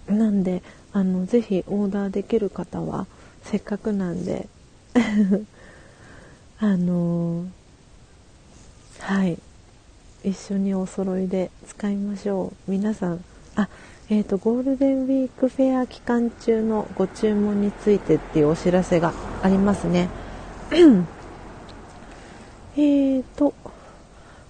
[0.07, 3.07] なんであのぜひオーダーできる方は
[3.43, 4.47] せっかくなんで
[6.59, 7.45] あの
[8.99, 9.37] はい。
[10.23, 12.71] 一緒にお揃いで使いましょう。
[12.71, 13.23] 皆さん。
[13.55, 13.69] あ
[14.09, 20.09] えーと、ゴールデンウィークフェア期間中のご注文についてっていうお知らせがありますね。
[22.75, 23.53] えっと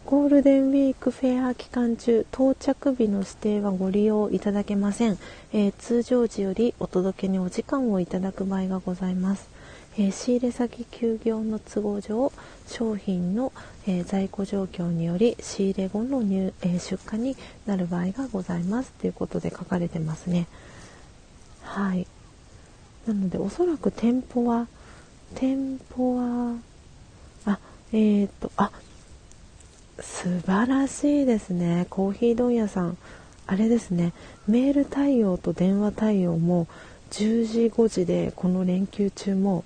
[0.10, 5.20] ゴールデンウィークフェア期間中到着日の指定はご利用いただけません、
[5.54, 9.48] えー、通常時よりお届けにお時間をいただく場合がございます、
[10.00, 12.32] えー、仕入れ先休業の都合上
[12.66, 13.54] 商品の、
[13.86, 18.92] えー、在庫状況により仕入れ後の入、え出荷になる場合がございます。
[18.94, 20.48] ということで書かれてますね。
[21.62, 22.08] はい。
[23.06, 24.68] なのでおそらく店舗は
[25.36, 26.56] 店舗は
[27.46, 27.60] あ
[27.94, 28.72] えっ、とあ
[30.02, 31.88] 素晴らしいですね。
[31.90, 32.98] コーヒー問屋さん。
[33.48, 34.14] あれですね。
[34.48, 36.68] メール対応と電話対応も
[37.12, 39.64] 10時5時でこの連休中も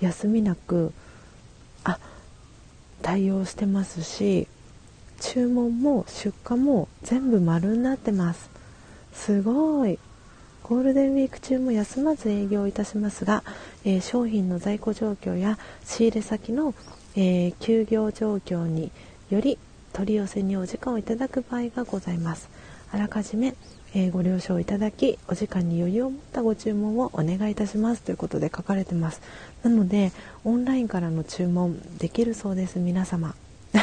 [0.00, 0.92] 休みなく
[1.84, 1.98] あ
[3.02, 4.48] 対応してますし
[5.20, 8.50] 注文も出荷も全部丸になってます。
[9.12, 9.98] すごい。
[10.64, 13.42] ゴールデンウィーク中も休まず営業いたしますが、
[13.84, 16.74] えー、商品の在庫状況や仕入れ先の、
[17.16, 18.90] えー、休業状況に
[19.32, 19.56] より
[19.94, 22.50] 取り寄せにお時間をいただく場合がございます。
[22.92, 23.54] あらかじめ、
[23.94, 28.02] えー、ご了承いただきお時間に余裕を持ったご注文をお願いいたします。
[28.02, 29.22] ということで書かれてます。
[29.62, 30.12] なので
[30.44, 32.78] オンラインからの注文できるそうです。
[32.78, 33.34] 皆様。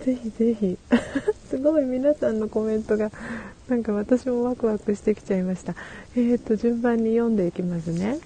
[0.00, 0.78] ぜひぜひ。
[1.50, 3.12] すごい皆さんのコメントが
[3.68, 5.74] なんか私もワクワクしてきちゃいました。
[6.16, 8.18] えーと順番に読んでいきますね。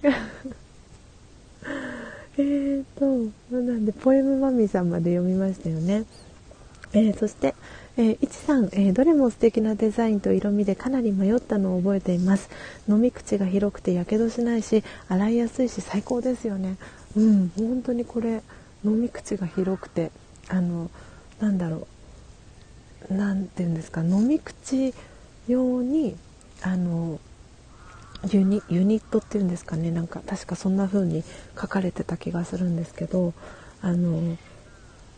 [2.40, 6.04] えーと、なんで、ポエムマミさんまで読みましたよね。
[6.92, 7.54] えー、そして、
[7.98, 12.48] えー、いちさん、えー、どれも素敵なデザインと色味でかなり迷ったのを覚えています。
[12.88, 16.78] 飲み口が広くてやけどしないし、洗いやすいし最高ですよね。
[17.14, 18.42] うん、本当にこれ、
[18.84, 20.10] 飲み口が広くて、
[20.48, 20.90] あの、
[21.40, 21.86] なんだろ
[23.10, 24.94] う、なんていうんですか、飲み口
[25.46, 26.16] 用に、
[26.62, 27.20] あの、
[28.28, 29.90] ユニットっていうんですかね。
[29.90, 31.24] なんか確かそんな風に
[31.60, 33.32] 書かれてた気がするんですけど
[33.82, 34.36] あの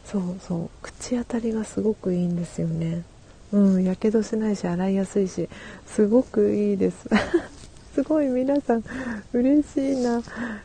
[0.04, 3.04] そうそう口当たりがすごくいいんですよね。
[3.52, 5.48] うんやけどしないし洗いやすいし
[5.86, 7.08] すごくいいです。
[7.94, 8.84] すごい皆さん
[9.32, 10.22] 嬉しいな。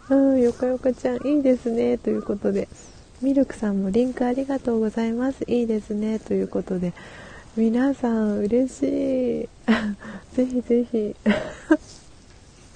[0.10, 1.98] うんよかよかちゃんいいですね。
[1.98, 2.68] ということで
[3.22, 5.44] ミルクさんもリンクありがとうございます。
[5.48, 6.20] いいですね。
[6.20, 6.94] ということで
[7.56, 9.50] 皆さん嬉しい。
[10.36, 11.16] ぜひぜひ。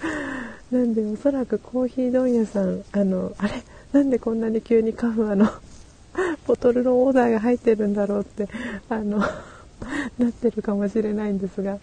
[0.72, 3.64] なんでおそらくコーヒー問屋さんあのあれ？
[3.92, 5.50] なんでこんなに急にカフアの
[6.48, 8.48] ボトルのオーダーが入ってるんだろうって
[8.90, 9.20] あの
[10.18, 11.78] なってるかもしれないんですが。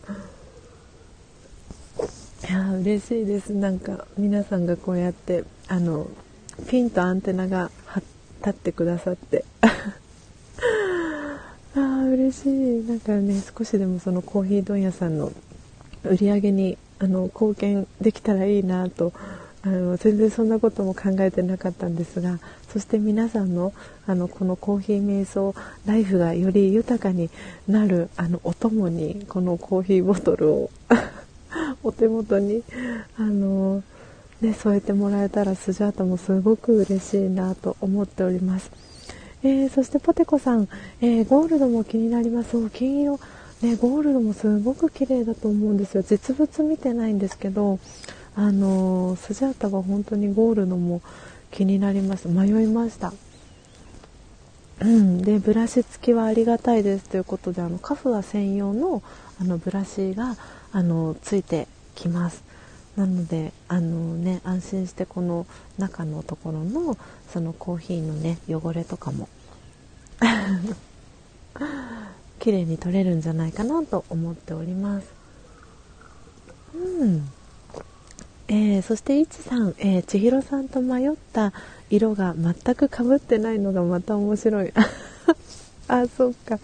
[2.48, 3.52] いや嬉しいです。
[3.52, 6.08] なんか皆さんがこうやってあの
[6.68, 7.70] ピンとアンテナが
[8.38, 9.44] 立ってくださって。
[11.74, 12.86] ああ嬉しい。
[12.88, 15.30] なんかね少しでもそのコーヒー問屋さんの
[16.04, 19.12] 売り上げにあの貢献できたらいいなと
[19.62, 22.38] あの全然そんなことも考えてなかったんですが
[22.72, 23.72] そして皆さんの
[24.06, 27.28] あのこのコーヒー瞑想ライフがより豊かに
[27.66, 30.70] なるあのお供にこのコーヒーボトルを
[31.82, 32.62] お手元に
[33.16, 33.82] あの、
[34.40, 38.70] ね、添えてもらえたらスジャータもすごく嬉しいなと思っております。
[39.42, 40.68] えー、そしてポテコさん、
[41.00, 42.70] えー、ゴールドも気になります。
[42.70, 43.20] 金色
[43.62, 46.02] ね、ゴールドもすごく綺麗だと思うんですよ。
[46.02, 47.80] 実物見てないんですけど
[48.36, 51.02] あのスジャータは本当にゴールドも
[51.50, 52.28] 気になります。
[52.28, 53.12] 迷いました。
[54.80, 59.02] うん、でブラシ付きはありがたいですということであのカフア専用の
[59.40, 60.36] あのブラシが
[60.70, 61.66] あのついて
[61.96, 62.44] きます。
[62.96, 65.46] なのであの、ね、安心してこの
[65.78, 66.96] 中のところの
[67.28, 69.28] そのコーヒーのね汚れとかも。
[72.38, 75.12] 綺麗に撮れるんじゃないかなと思っております。
[76.74, 77.28] うん。
[78.48, 81.52] えー、そしていちさん、えー、千尋さんと迷った
[81.90, 84.72] 色が全くかぶってないのがまた面白い。
[85.88, 86.58] あ、そっか。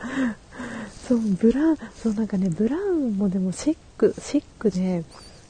[1.07, 5.05] そう、ブラウン、そうなんかね、ブラウンもでもシック、シックで、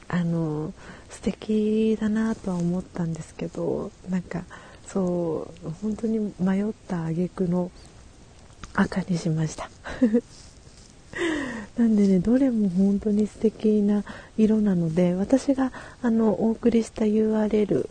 [0.09, 0.73] あの、
[1.09, 4.43] 素敵だなとは思ったんですけど、なんか、
[4.87, 7.71] そう、本当に迷った挙句の
[8.75, 9.69] 赤にしました。
[11.77, 14.03] なんでねどれも本当に素敵な
[14.37, 15.71] 色なので私が
[16.01, 17.89] あのお送りした URL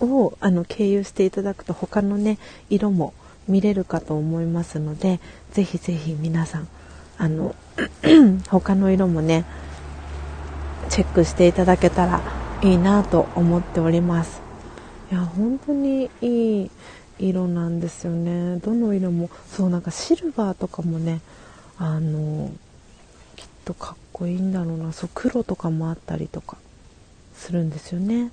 [0.00, 2.38] をあの経由していただくと他のね
[2.68, 3.14] 色も
[3.48, 5.20] 見れるかと思いますので
[5.52, 6.68] ぜひぜひ皆さん
[7.18, 7.54] あの
[8.48, 9.44] 他の色もね
[10.88, 12.20] チェックしていただけたら
[12.62, 14.40] いいなと思っております。
[15.10, 16.70] いや本当にいい
[17.18, 18.58] 色なんですよね。
[18.58, 21.20] どの色もそうなんかシルバーとかもね
[21.78, 22.50] あの
[23.36, 24.92] きっとかっこいいんだろうな。
[24.92, 26.56] そう黒とかもあったりとか
[27.36, 28.30] するんですよね。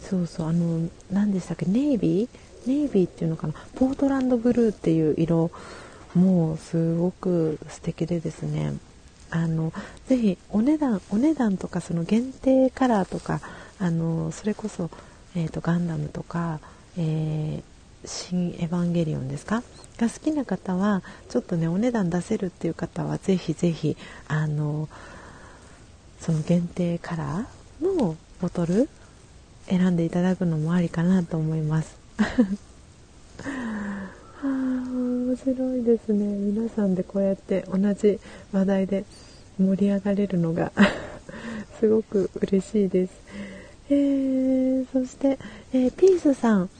[0.00, 2.28] そうそうあの何でしたっけネイビー？
[2.66, 3.54] ネイビーっていうのかな。
[3.74, 5.50] ポートランドブルーっていう色
[6.14, 8.74] もうすごく素敵でですね。
[9.30, 9.72] あの
[10.06, 13.40] ぜひお値段お値段とかその限定カラーとか
[13.80, 14.90] あのそれこそ、
[15.34, 16.60] えーと、ガンダムとか、
[16.98, 19.62] えー、新エヴァンゲリオンですか？
[19.98, 23.96] が好きな方はちょっとねお値段出せるっていう方はぜひぜひ
[24.28, 24.88] あの
[26.20, 28.88] その限定カラーのボトル
[29.66, 31.96] 選んでいただくのもありかなと思います。
[32.18, 32.26] は
[34.42, 36.24] あ面白いですね。
[36.24, 38.18] 皆さんでこうやって同じ
[38.52, 39.04] 話題で
[39.58, 40.72] 盛り上がれるのが
[41.80, 43.12] すごく嬉しいです、
[43.90, 45.38] えー、そして、
[45.72, 46.70] えー、ピースさん。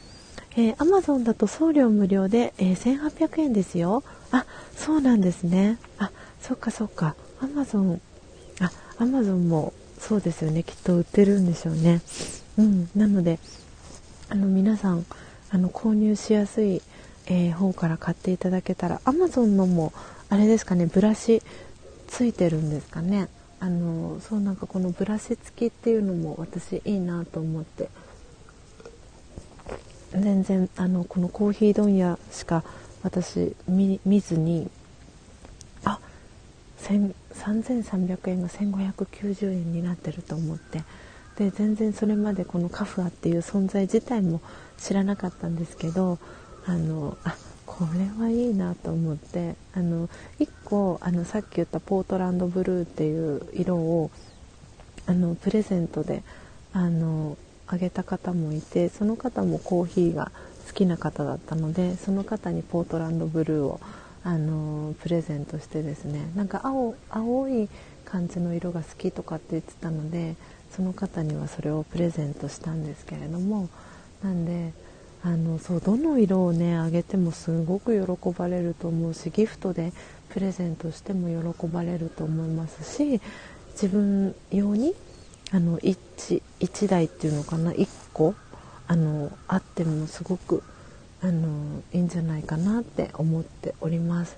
[0.57, 4.05] えー、Amazon だと送料無料で、えー、1800円ですよ。
[4.31, 4.47] あ、
[4.77, 5.79] そうなんですね。
[5.99, 7.17] あ、そっかそっか。
[7.41, 7.99] Amazon、
[8.61, 10.63] あ、Amazon もそうですよね。
[10.63, 12.01] きっと売ってるんでしょうね。
[12.59, 12.89] うん。
[12.95, 13.39] なので、
[14.29, 15.05] あの、皆さん、
[15.51, 16.83] あの、購入しやすい、
[17.27, 19.93] えー、方から買っていただけたら、Amazon のも、
[20.29, 21.43] あれですかね、ブラシ
[22.07, 23.29] ついてるんですかね。
[23.59, 27.89] あの、そうなんかこのブラシ付きっていうのも私いいなと思って。
[30.15, 32.63] 全然あのこのコーヒー問屋しか
[33.03, 34.71] 私見ずに
[35.85, 35.99] あ
[36.81, 40.83] 3300円が1590円になってると思って。
[41.37, 44.41] で全然それまでこのカフアっていう存在自体も
[44.79, 46.21] 知らなかったんですけど
[46.65, 47.35] あのあ
[47.67, 49.57] これはいいなと思って。
[49.77, 50.09] あの
[50.39, 54.11] 1個あのさっき言ったポートランドブルーっていう色を
[55.07, 56.23] あのプレゼントで
[56.73, 57.37] あの
[57.67, 60.31] あげた方もいてその方もコーヒーが
[60.67, 63.81] 好きな方だったのでその方にポートランドブルーを、
[64.27, 67.69] あのプレゼントしてですねなんか青青い
[68.07, 70.35] 感じの色が好きとかって言ってたので
[70.75, 73.69] その方にはそれをプレゼントしたんですけれども
[74.23, 74.73] なんで
[75.23, 79.93] あのそうどの色をねあげてもすごく喜ばれると思うしギフトで
[80.31, 83.21] プレゼントしても喜ばれると思いますし
[83.73, 84.95] 自分用に
[85.55, 88.35] あの 1, 1台っていうのかな？1個？
[88.89, 90.65] あのあってもすごく
[91.23, 94.37] あのいいんじゃないかなって思っております。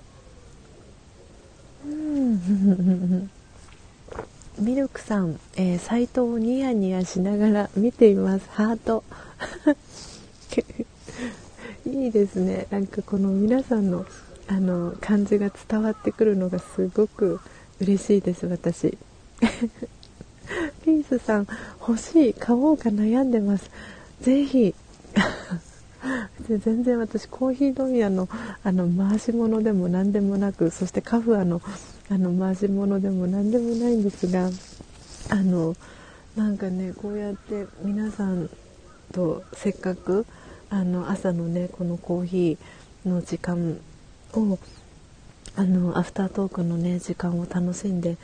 [1.87, 3.31] うん
[4.59, 8.47] ミルクさん、えー、サイトをニヤニヤしながら見ています。
[8.51, 9.03] ハート。
[11.89, 12.67] いいですね。
[12.69, 14.05] なんかこの皆さんの
[14.47, 17.39] あの感じが伝わってくるのがすごく
[17.79, 18.99] 嬉しいです、私。
[20.83, 21.47] ピースさん、
[21.79, 23.69] 欲しい、買おうか悩んでます。
[24.21, 24.75] ぜひ。
[26.41, 28.29] 全然私コーヒー問屋の
[28.63, 31.61] あの回し物でも何でもなくそしてカフアの
[32.09, 34.49] あの回し物でも何でもないんですが
[35.29, 35.75] あの
[36.35, 38.49] なんかねこうやって皆さん
[39.11, 40.25] とせっかく
[40.69, 43.79] あの朝のねこのコーヒーの時間
[44.33, 44.59] を
[45.55, 48.17] あのアフタートークのね時間を楽しんで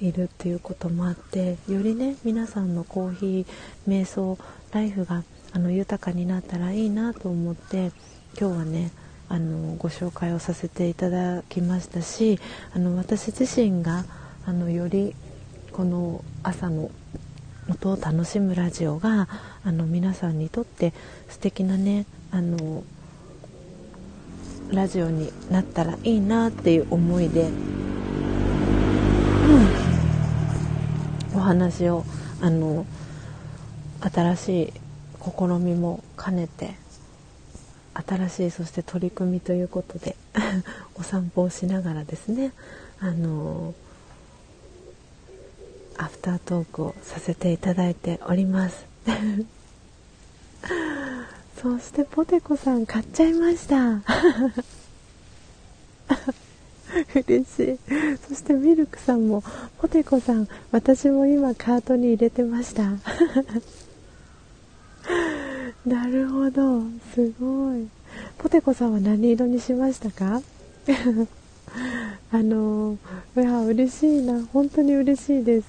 [0.00, 3.46] いるっていうこともあってよりね皆さんのコーヒー
[3.88, 4.38] 瞑想
[4.72, 7.92] ライフがあの豊かになったらいいなと思って
[8.38, 8.90] 今日はね
[9.28, 12.38] あのご紹介をさせていただきましたし
[12.74, 14.04] あの私自身が
[14.44, 15.14] あのより
[15.72, 16.90] この朝の
[17.68, 19.28] 音を楽しむラジオが
[19.64, 20.92] あの皆さんにとって
[21.28, 22.84] 素敵なねあの
[24.70, 27.52] ラジオになったらいいなっていう思いで、うん、
[31.46, 32.04] 話を
[32.40, 32.84] あの
[34.00, 34.72] 新しい
[35.20, 36.74] 試みも兼ねて
[37.94, 40.16] 新しいそして取り組みということで
[40.96, 42.52] お散歩をしながらですね
[43.00, 43.74] あの
[45.96, 48.84] アフタートークをさせていただいております。
[51.62, 54.02] そしてポテコさん買っちゃいました。
[57.26, 57.78] 嬉しい。
[58.28, 59.42] そしてミルクさんも
[59.78, 62.82] ポテコさん私も今カートに入れてました。
[65.86, 66.82] なるほど。
[67.14, 67.86] すごい。
[68.38, 70.42] ポテコさんは何色にしましたか？
[72.32, 72.96] あの
[73.36, 74.44] いや嬉しいな。
[74.52, 75.68] 本当に嬉しいです。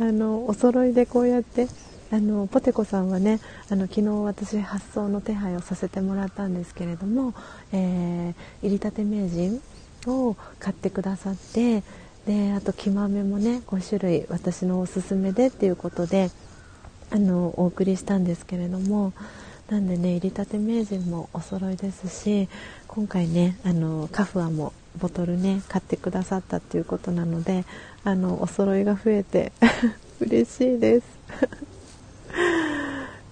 [0.00, 1.68] あのお揃いでこうやって
[2.10, 7.34] あのポテコさんはねあの昨日私発送の手配をさせてもらったんですけれども、
[7.72, 9.60] えー、入りたて名人
[10.06, 11.82] を買ってくださって
[12.26, 16.30] であと木豆もね5種類私のおすすめでっていうことで
[17.10, 19.12] あのお送りしたんですけれども
[19.68, 22.48] なんでね入りたて名人もお揃いですし
[22.88, 27.64] 今回ねあのカフアもボトルね買ってくださったっていうことなので
[28.04, 29.52] あのお揃いが増えて
[30.20, 31.06] 嬉しいです。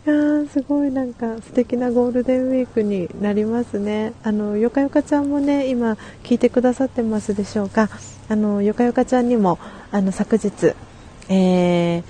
[0.06, 7.90] やーすごいなんか素敵なゴールデンウィークになりますねあのよかよかちゃんもね今聞いてくださってますでしょうか
[8.28, 9.58] あのよかよかちゃんにも
[9.92, 10.74] あの昨日、
[11.28, 12.02] えー、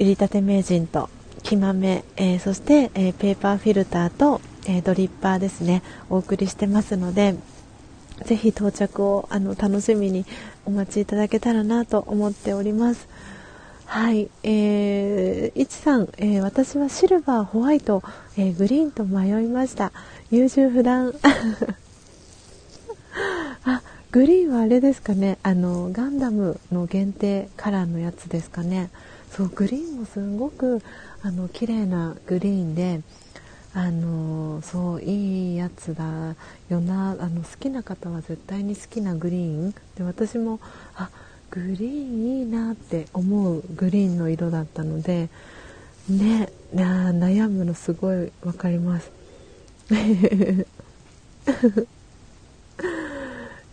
[0.00, 1.08] 入りたて名人と
[1.44, 7.36] 木豆、えー、そして、えー、ペーパーフィルターと、えドリッパーですねお送りしてますので
[8.24, 10.26] ぜひ到着をあの楽しみに
[10.66, 13.08] お待ちいただけたらなと思っております。
[13.90, 18.02] はい、えー、いちさん、えー、私はシルバー、ホワイト、
[18.36, 19.92] えー、グリーンと迷いました。
[20.30, 21.14] 優柔不断。
[23.64, 23.80] あ、
[24.10, 28.90] グリーンはあれですかね、あの、ガンダムの限定カラーのやつですかね。
[29.30, 30.82] そう、グリーンもすごく、
[31.22, 33.00] あの、綺麗なグリーンで、
[33.74, 36.34] あのそういいやつだ
[36.68, 40.58] よなあの好きな方は絶対に好きなグリーンで私も
[40.96, 41.10] あ
[41.50, 45.28] グリーンいいなって思うグリーンの色だったので
[46.10, 49.10] ね悩むのすごい分かります。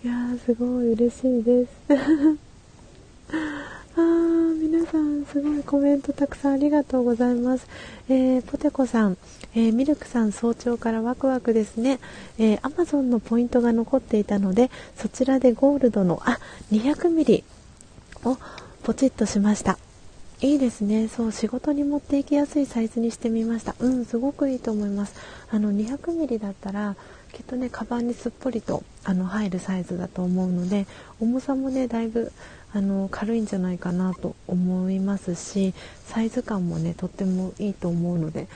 [0.04, 0.14] いや
[0.46, 1.70] すごい嬉しいです。
[3.98, 7.66] あー皆さんすごいコメントたくさんありがとうございます、
[8.10, 9.18] えー、ポテコさん、
[9.54, 12.00] えー、ミルクさん早朝からワクワクですね、
[12.38, 16.40] えー、アマゾンのポイントが残っていたのでそちらでゴールドのあ
[16.72, 17.44] 200ミリ。
[18.26, 18.38] を
[18.84, 19.78] ポチッとしました。
[20.42, 21.08] いいですね。
[21.08, 23.76] そう仕事に持っていきやすいサイズにしてみました。
[23.80, 25.16] うんすごくいいと思います。
[25.50, 26.96] あの200ミリだったら
[27.32, 30.88] きっとねカバンにすっぽりとあの入るサイズだと思うので
[31.20, 32.32] 重さもねだいぶ
[32.74, 35.74] あの軽いんじゃないかなと思いますし
[36.06, 38.48] サイズ感もねとってもいいと思うので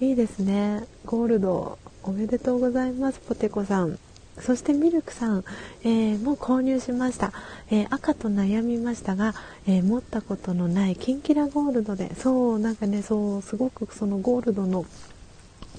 [0.00, 0.84] いいですね。
[1.06, 3.98] ゴールドおめでとうございますポテコさん。
[4.40, 5.44] そしてミルクさん、
[5.82, 7.32] えー、もう購入しました、
[7.70, 9.34] えー、赤と悩みましたが、
[9.66, 14.86] えー、持ったことのないキンキラゴールドでそうなんかねそうすごくそのゴールドの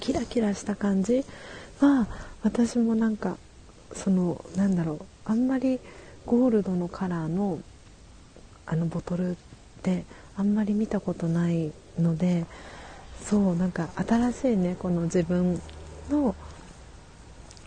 [0.00, 1.24] キラキラした感じ
[1.80, 2.06] は
[2.42, 3.36] 私もなんか
[3.92, 5.80] そのなんだろうあんまり
[6.26, 7.60] ゴールドのカラーの
[8.66, 9.34] あのボトルっ
[9.82, 10.04] て
[10.36, 12.46] あんまり見たことないので
[13.22, 15.60] そうなんか新しいねこの自分
[16.10, 16.34] の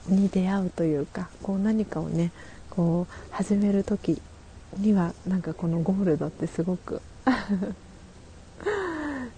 [0.07, 2.31] に出会うというかこう何かをね
[2.69, 4.21] こう始める時
[4.77, 7.01] にはなんかこのゴールドってすごく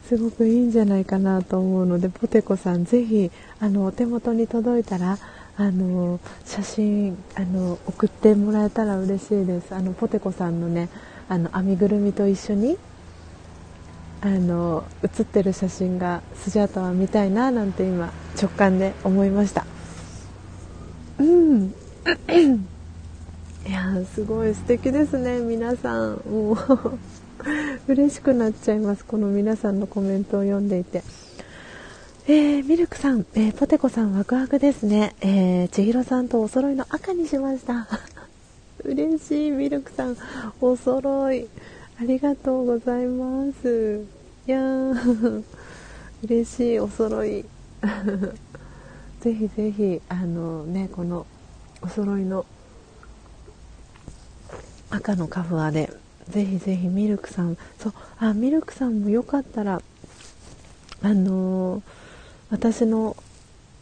[0.07, 5.17] すごくいいんじゃないかなと思うのでポテコさんぜひあのお手元に届いたら
[5.57, 9.75] あの写真あの送ってもらえたら嬉しいです。
[9.75, 10.87] あのポテコさんのね
[11.27, 12.77] あの編みぐるみと一緒に
[14.21, 18.11] あの写ってる写真がスジャータは見たいななんて今
[18.41, 19.78] 直感で思いました。
[21.19, 21.73] うん。
[23.67, 26.21] いやすごい素敵ですね皆さん。
[26.29, 26.57] もう
[27.87, 31.03] 嬉しくなっちゃいますこの皆さんのコメントを読んでいて。
[32.27, 37.87] えー、ミルクさん、えー、ポテコさんワクワクですね、えー、千尋さんとお揃いの赤にしました。
[38.85, 40.15] 嬉しいミルクさん。
[40.61, 41.47] お揃い。
[41.99, 44.03] ありがとうございます。
[44.47, 45.43] いやー
[46.23, 47.45] 嬉しいお揃い。
[49.21, 51.25] ぜひぜひあのねこの
[51.81, 52.45] お揃いの
[54.89, 55.91] 赤のカフアで
[56.29, 59.81] ぜひぜひミルクさんそうあミルクさんもよかったら
[61.01, 61.81] あのー、
[62.49, 63.15] 私の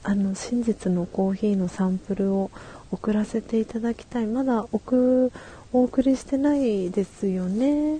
[0.04, 2.50] あの真実のコーヒーのサンプルを
[2.92, 4.28] 送らせていただきたい。
[4.28, 5.32] まだ送
[5.74, 8.00] お送りしてないですよね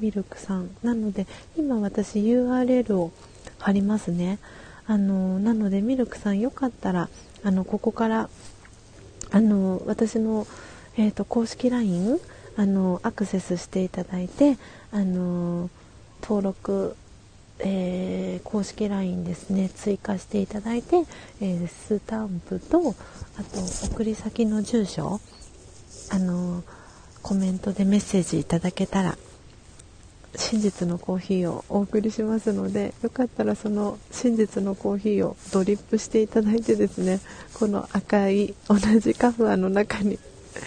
[0.00, 0.70] ミルクさん。
[0.82, 1.26] なので
[1.56, 3.12] 今私 URL を
[3.58, 4.38] 貼りますね。
[4.86, 7.08] あのなのでミルクさんよかったら
[7.42, 8.28] あのここから
[9.30, 10.46] あの私の、
[10.96, 12.18] えーと、公式 LINE
[12.56, 14.58] あのアクセスしていただいて
[14.92, 15.70] あの
[16.22, 16.96] 登録
[17.60, 21.04] えー、公式 LINE ですね追加していただいて、
[21.40, 22.80] えー、スタンプと
[23.38, 25.20] あと送り先の住所
[26.10, 26.64] あの
[27.22, 29.16] コメントでメッセージいただけたら
[30.36, 37.20] 真実のコーヒーをお送りしますのでよかったらその真実のコーヒーをドリップしていただいてですね
[37.54, 40.18] この赤い同じカフアの中に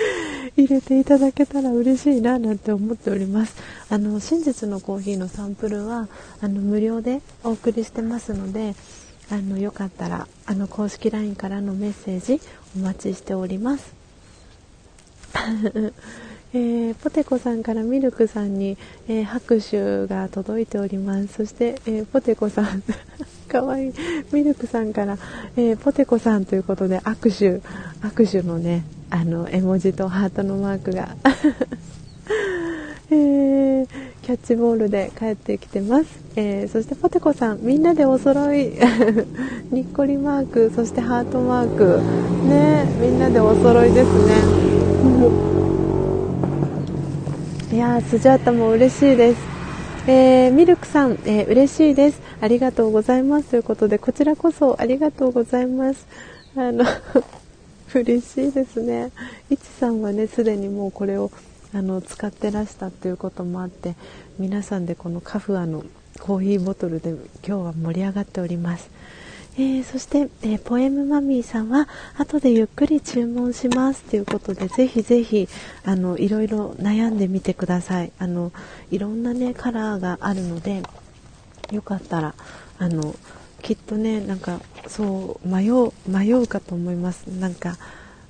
[0.56, 3.56] 入れていただけたら嬉しいななんて思っております。
[3.90, 6.08] あの真実のコーヒーのサンプルは
[6.42, 8.76] あの無料でお送りしてますので
[9.30, 12.42] あのよかったらあの公式 LINE からのメッセージ
[12.76, 13.94] お待ちしております。
[16.54, 18.78] えー、ポテコさんからミルクさんに、
[19.08, 21.28] えー、拍手が届いております。
[21.28, 22.84] そして、えー、ポテコさん
[23.50, 23.94] かわいい。
[24.32, 25.18] ミルクさんから、
[25.58, 27.62] えポテコさんということで握手。
[28.08, 31.16] 握手のねあの絵文字とハートのマークが。
[33.10, 33.88] えー、
[34.22, 38.74] キャッチボールで帰ってきてます、えー、そしてポテコさんみんなでお揃い。
[39.72, 40.72] にっこりマーク。
[40.76, 42.02] そしてハートマーク。
[42.50, 44.34] ねみんなでお揃いですね。
[47.70, 49.42] いやスジャータも嬉しいです。
[50.08, 52.22] えー、ミルクさん、えー、嬉しいです。
[52.40, 53.50] ありがとうございます。
[53.50, 56.08] ということで、こちらこそありがとうございます。
[56.56, 56.86] あの
[57.94, 59.12] 嬉しいですね。
[59.50, 61.30] いちさんはね、すでにもうこれを
[61.74, 63.96] あの使ってらしたということもあって、
[64.40, 65.84] 皆さんでこのカフアの
[66.22, 68.90] コーヒーボトルで今日は盛り上がっております。
[69.60, 75.50] えー、そして、えー、ポエムマミーさんは後でゆっくり注文しますということでぜひぜひ
[75.84, 78.12] あのいろいろ悩んでみてください。
[78.20, 78.52] あの
[78.92, 80.84] いろんなねカラーがあるので
[81.72, 82.36] よかったら
[82.78, 83.16] あの
[83.64, 87.26] きっとねなんかそう迷う迷うかと思います。
[87.26, 87.78] なんか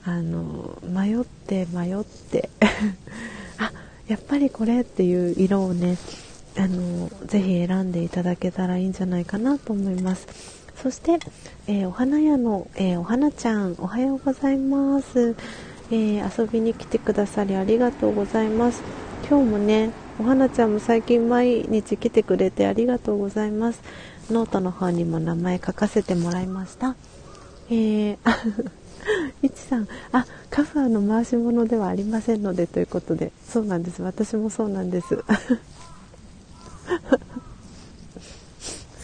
[0.05, 2.49] あの迷って迷って。
[3.59, 3.73] あ
[4.07, 5.97] やっぱりこれっていう色をね
[6.57, 10.56] あのぜひ選んでいただけたらいいんじゃないかなと思います。
[10.81, 11.17] そして、
[11.65, 15.35] えー、お花屋の、えー、お花ちゃん、おはようございます、
[15.89, 18.83] えー、遊びに来てくださりありがとうございます。
[19.27, 23.81] 今日もね、お花ちゃんも最近毎日来てくれてありがとうございます。
[24.29, 26.95] ノートの方にも名前書かせてもらいました。
[27.71, 28.17] えー、
[29.41, 34.03] いちさん、あ、カファーの回し物ではありませんのでということで、そうなんです。
[34.03, 35.07] 私もそうなんです。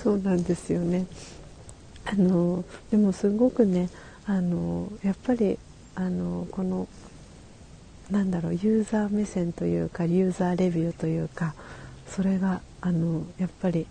[0.03, 1.07] そうなんですよね。
[2.13, 3.89] あのでもすごくね
[4.27, 5.57] あのやっぱり
[5.95, 6.87] あのこの
[8.11, 11.55] なんだろうユーザー目線というかユーザーレビューというか
[12.07, 13.87] それがあのやっぱり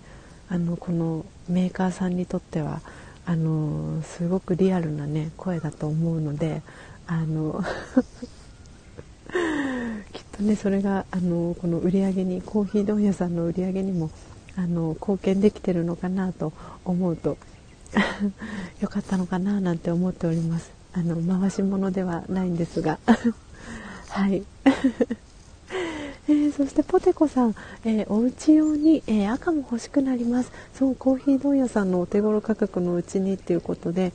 [0.48, 2.80] あのこのメーカーさんにとっては
[3.26, 6.62] あのすごくリアルな、ね、声だと思うので
[7.08, 7.60] あの
[10.12, 14.10] きっとねそれがあのこの売り上げにコーヒー問屋さんの売り上げにも
[14.56, 16.52] あの貢献できてるのかなと
[16.84, 17.36] 思うと
[18.80, 20.70] よかったのかななんて思っております。
[20.94, 22.98] あの回し物ではないんですが。
[24.08, 24.44] はい。
[26.28, 30.52] えー、そしてポテコさん、えー、お家用に、えー、赤も欲しくなります。
[30.74, 34.12] そうコーヒー問屋さんのお手頃価格のうちにっていうことで。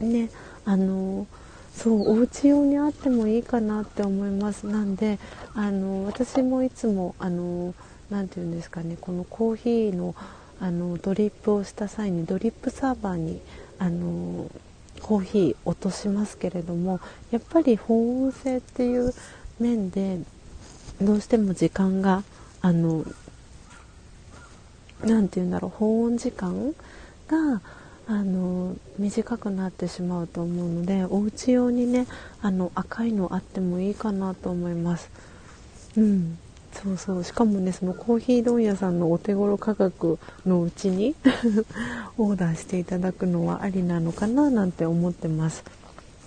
[0.00, 0.30] ね
[0.64, 1.26] あの
[1.74, 4.66] そうお家用にあってもいいかなって思います。
[4.66, 5.18] なんで
[5.54, 7.74] あの私もいつもあの
[8.10, 10.14] なて言うんですかねこのコーヒーの
[10.60, 13.40] あのドリップをした際にドリップサーバーに
[13.78, 14.50] あの
[15.00, 17.00] コーヒー落としますけれども
[17.30, 19.14] やっぱり保温性っていう
[19.58, 20.18] 面で
[21.00, 22.22] どうしても時間が
[22.60, 23.04] あの
[25.02, 26.74] なて言うんだろう保温時間
[27.26, 27.62] が
[28.06, 32.06] あの短くなってしまうと思うのでお家用にね
[32.42, 35.10] あの赤いのあってもいいかなと思います。
[35.96, 36.38] うん
[36.72, 37.24] そうそう。
[37.24, 41.14] しかもねそのコーヒー問屋さんのお手頃価格のうちに
[42.16, 45.64] オーダーしていただくのはありなのかななんて思ってます。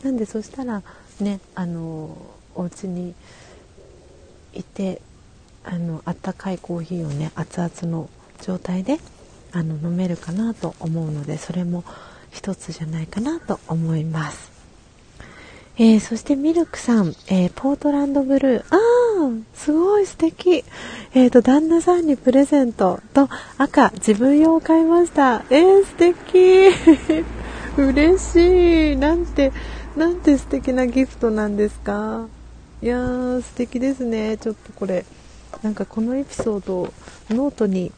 [0.03, 0.83] なんでそしたら
[1.19, 2.17] ねあの
[2.55, 3.15] お家に
[4.53, 5.01] いて
[5.63, 8.09] あのあったかいコーヒーをね熱々の
[8.41, 8.99] 状態で
[9.51, 11.83] あの飲めるかなと思うのでそれも
[12.31, 14.52] 一つじゃないかなと思います。
[15.76, 18.65] えー、そしてミルクさん、えー、ポートランドブルー。
[18.69, 20.63] あー、すごい素敵。
[21.15, 25.43] えっ、ー、と、旦那さんにプレゼントと赤、自分用を買いました。
[25.49, 27.24] えー、素敵。
[27.82, 28.95] 嬉しい。
[28.97, 29.51] なんて、
[29.97, 32.28] なんて素敵なギフトなんですか。
[32.84, 34.38] いやー、素敵ですね。
[34.38, 35.05] ちょっとこれ、
[35.63, 36.93] なんかこのエピソードを
[37.32, 37.91] ノートに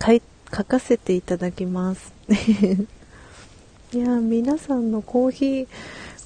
[0.00, 0.12] 書
[0.56, 2.14] 書かせていただきます。
[3.92, 5.66] いや皆さんのコーヒー、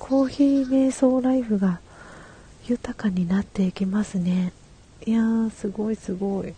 [0.05, 1.79] コーヒー瞑想ライフが
[2.67, 4.53] 豊かになっていきますね。
[5.07, 6.49] いやーすごいすごい。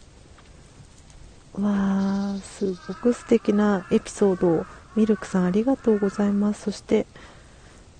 [1.52, 4.66] わーすごく素敵なエピソードを
[4.96, 6.62] ミルクさんありがとうございます。
[6.62, 7.04] そして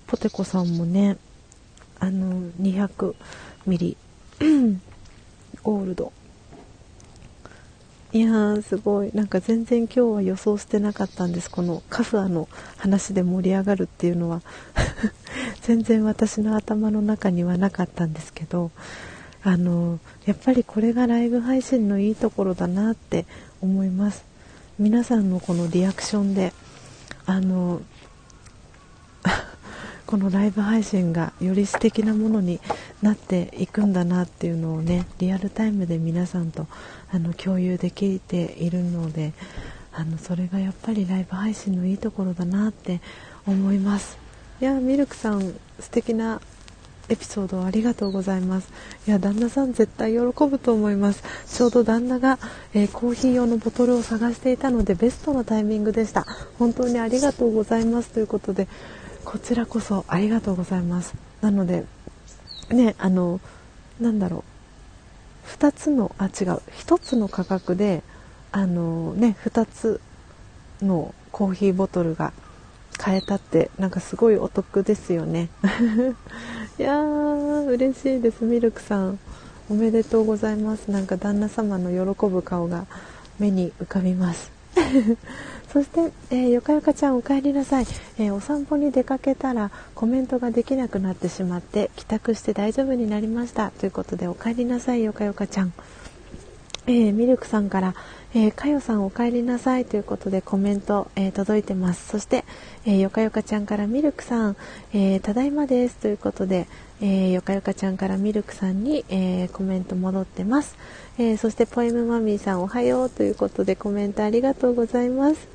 [0.07, 1.15] ポテコさんもね
[1.99, 3.13] あの200
[3.67, 3.97] ミリ。
[5.61, 6.11] ゴールド。
[8.15, 9.11] いやーすごい。
[9.13, 11.51] なんか全然今日は予想してなかったんです。
[11.51, 12.47] このカフアの
[12.77, 14.41] 話で盛り上がるっていうのは。
[15.63, 18.71] 全然私の頭の中にはなかったんですけど。
[19.43, 23.25] あのやっぱりこれがライブ配信のいいところだなって
[23.61, 24.23] 思います。
[24.79, 26.53] 皆さんのこのリアクションで。
[27.25, 27.81] あの
[30.05, 32.59] このライブ配信がより素敵なものに
[33.01, 36.67] なっていくんだなっていうのをねリアルタイムで皆さんと
[37.11, 39.33] あの共有できているので
[39.93, 43.01] あのそれがやっぱりライブ配信のいいところだなって
[43.47, 44.17] 思います。
[44.61, 45.41] いやミルクさん
[45.79, 46.41] 素敵な
[47.07, 48.69] エピソードありがとうございます。
[49.07, 51.23] いや旦那さん絶対喜ぶと思います。
[51.47, 52.39] ちょうど旦那が、
[52.73, 56.25] えー、コーヒー用のボトルを探していたのでベストなタイミングでした。
[56.57, 58.67] 本当にありがとうございますということで
[59.25, 61.15] こちらこそありがとうございます。
[61.41, 61.85] なので
[62.69, 63.41] ねあの
[63.99, 65.57] なんだろう。
[65.57, 66.31] 2つのあ違う。
[66.77, 68.03] 1つの価格で
[68.51, 69.99] あのね2つ
[70.81, 72.31] のコーヒーボトルが
[72.97, 75.49] 買えたってなんかすごいお得ですよね。
[76.79, 78.43] いやー嬉しいです。
[78.43, 79.19] ミルクさん。
[79.67, 80.91] おめでとうございます。
[80.91, 82.85] なんか旦那様の喜ぶ顔が
[83.39, 84.51] 目に浮かびます。
[85.75, 87.85] そして、えー、よかよかちゃんお帰りなさい、
[88.17, 93.71] えー、お散歩に出かけたらコメントができなくなってしまって帰宅して大丈夫になりました。
[93.71, 95.73] ということでお帰りなさいよかよかちゃん、
[96.87, 97.93] えー、ミルクさんから、
[98.33, 99.83] えー、かよさんお帰りなさい。
[99.83, 102.07] ということでコメント、え、届いてます。
[102.07, 102.45] そして、
[102.85, 104.55] え、よかよかちゃんからミルクさん、
[104.93, 105.97] えただいまです。
[105.97, 106.67] ということで、
[107.01, 110.77] えよかよかちゃんからミルクさんに、えコメント戻ってます、
[111.17, 113.09] えそしてポエムマミーさんおはよう。
[113.09, 115.54] ということでコメントありがとうございます。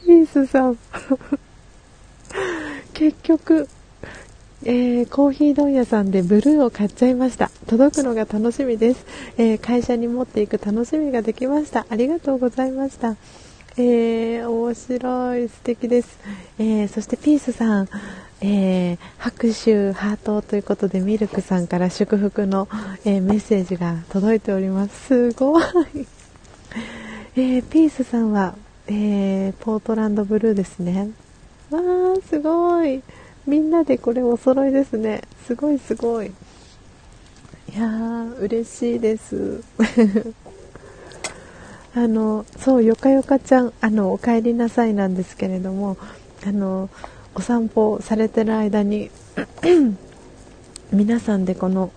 [0.00, 0.78] ピースさん。
[2.94, 3.68] 結局、
[4.64, 7.50] えー、コーヒー問屋さんでブルーを買っちゃいました。
[7.66, 9.04] 届くのが楽しみです、
[9.36, 11.86] えー、会社に持っていく楽しみができました。
[11.88, 13.16] ありがとうございました。
[13.76, 16.18] えー、面白い素敵です、
[16.58, 17.88] えそしてピースさん。
[18.40, 22.68] えー、拍手ハートということでミルクさんから祝福の、
[23.04, 25.06] えー、メッセージが届いております。
[25.06, 25.64] すごい。
[27.36, 28.54] えー、ピースさんは、
[28.86, 31.10] えー、ポートランドブルーですね。
[31.70, 33.02] わー、すごい。
[33.46, 35.22] みんなでこれお揃いですね。
[35.46, 36.26] すごいすごい。
[36.26, 39.62] いやー、嬉しいです。
[41.94, 45.96] あの、そう、よかよかちゃん、あの、お帰りなさいなんですけれども、
[46.46, 46.88] あの、
[47.34, 49.10] お散歩されてる間に
[50.92, 51.90] 皆さんでこの、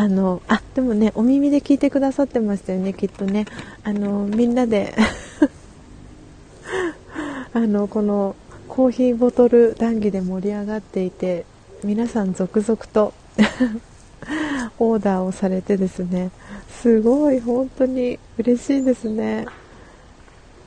[0.00, 3.44] あのあでもねお耳で聞いてくださってましたよねきっとね。
[3.84, 4.94] あのみんなで
[7.52, 8.34] あのこの
[8.66, 11.44] コーヒーボトル談義で盛り上がっていて
[11.84, 13.12] 皆さん続々と
[14.80, 16.30] オーダーをされてですね。
[16.80, 19.44] すごい本当に嬉しいですね。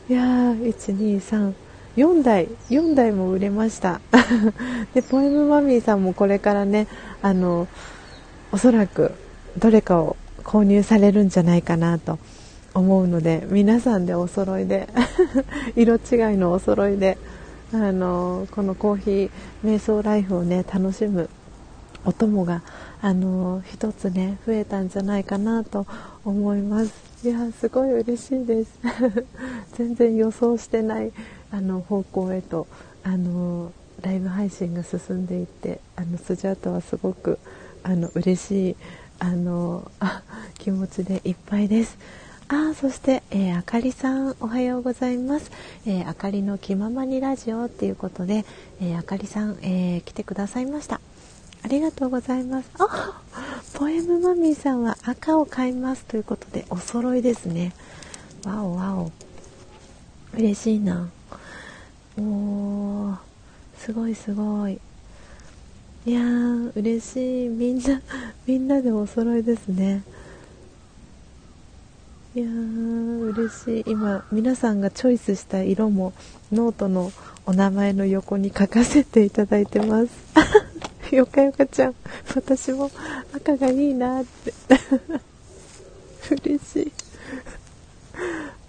[0.09, 1.55] いやー
[1.95, 3.99] 1234台4台も売れました。
[4.93, 6.85] でポエムマミーさんもこれからね
[7.23, 7.67] あの
[8.51, 9.22] おそらく
[9.57, 12.19] どれかを購入されるんじゃないかなと
[12.73, 14.87] 思うので皆さんでお揃いで
[15.75, 17.17] 色違いのお揃いで
[17.71, 19.29] あのこのコーヒー
[19.63, 21.29] 瞑想ライフをね楽しむ
[22.05, 22.61] お供が
[23.01, 25.85] あの一つね増えたんじゃないかなと
[26.25, 26.93] 思います。
[27.23, 28.71] いやすごい嬉しいです。
[29.77, 31.11] 全然予想してない
[31.51, 32.67] あの方向へと
[33.03, 37.39] あのライブ配信が進んでいってあのスジャータはすごく
[37.83, 38.75] あの嬉しい
[39.23, 40.21] あのあ
[40.57, 41.97] 気持ちでいっぱいです。
[42.49, 45.49] あそして、えー、あかりさんおはようございます、
[45.87, 48.43] えー、あかりの気ままにラジオっていうことで、
[48.81, 50.99] えー、あかりさん、え来てくださいました。
[51.63, 52.69] ありがとうございます。
[52.77, 53.21] あ
[53.75, 57.71] ポエムマミーさんは赤を買いますということでお揃いですね。
[58.45, 59.11] わおわお。
[60.37, 61.09] 嬉しいな。
[62.19, 63.15] お
[63.77, 64.81] すごいすごい。
[66.05, 67.47] いやー嬉しい。
[67.47, 68.01] みんな
[68.45, 70.03] みんなでお揃いですね。
[72.35, 73.83] いやー嬉しい。
[73.87, 76.11] 今皆さんがチョイスした色も
[76.51, 77.13] ノートの
[77.45, 80.11] お名前の横に書かせていただいてます。
[81.15, 81.95] よかよかちゃん
[82.35, 82.91] 私も
[83.33, 84.53] 赤がいいなって。
[86.43, 86.91] 嬉しい。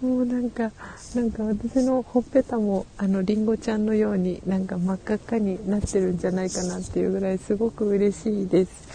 [0.05, 0.71] もうなんか
[1.15, 8.87] なんか私のほっぺたもあのりんごちゃんのようになんか真っ赤っかになってるんじゃないかなっていうぐらいすごく嬉しいです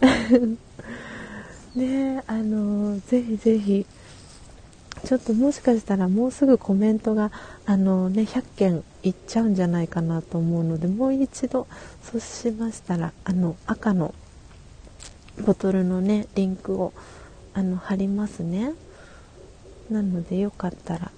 [1.74, 3.84] ねあのぜひぜひ
[5.04, 7.32] ちょっともしかしたらもうすぐコメントが
[7.66, 11.66] あのね100件いっちゃうんじゃないかなと思うのでもう一度
[12.04, 14.14] そうしましたらあの赤の
[15.44, 16.92] ボトルのねリンクを
[17.54, 18.72] あの貼りますね。
[19.90, 21.10] なのでよかったら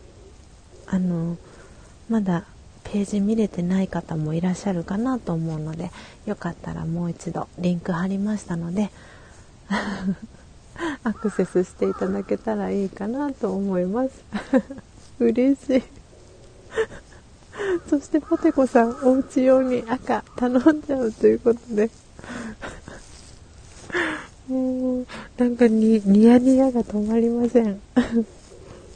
[0.87, 1.37] あの
[2.09, 2.45] まだ
[2.85, 5.91] ページ見れてない方もいらっしゃるかなと思うので
[6.27, 8.91] よかったらもう一度リンク貼りましたので
[11.05, 14.11] アクセスしていただけたらいいかなと思います。
[15.21, 15.83] 嬉しい。
[17.89, 21.91] そしてポテコさんお家用に赤頼んじゃうということで。
[24.49, 25.07] もう
[25.37, 27.81] なんかにニヤニヤが止まりません。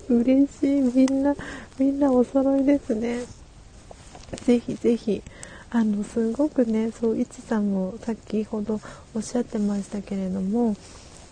[0.09, 0.81] 嬉しい。
[0.81, 1.35] みんな
[1.79, 3.21] みんなお揃いですね。
[4.45, 5.23] ぜひぜひ。
[5.71, 8.81] あのすごくねそういちさんも先ほど
[9.13, 10.77] おっしゃってましたけれども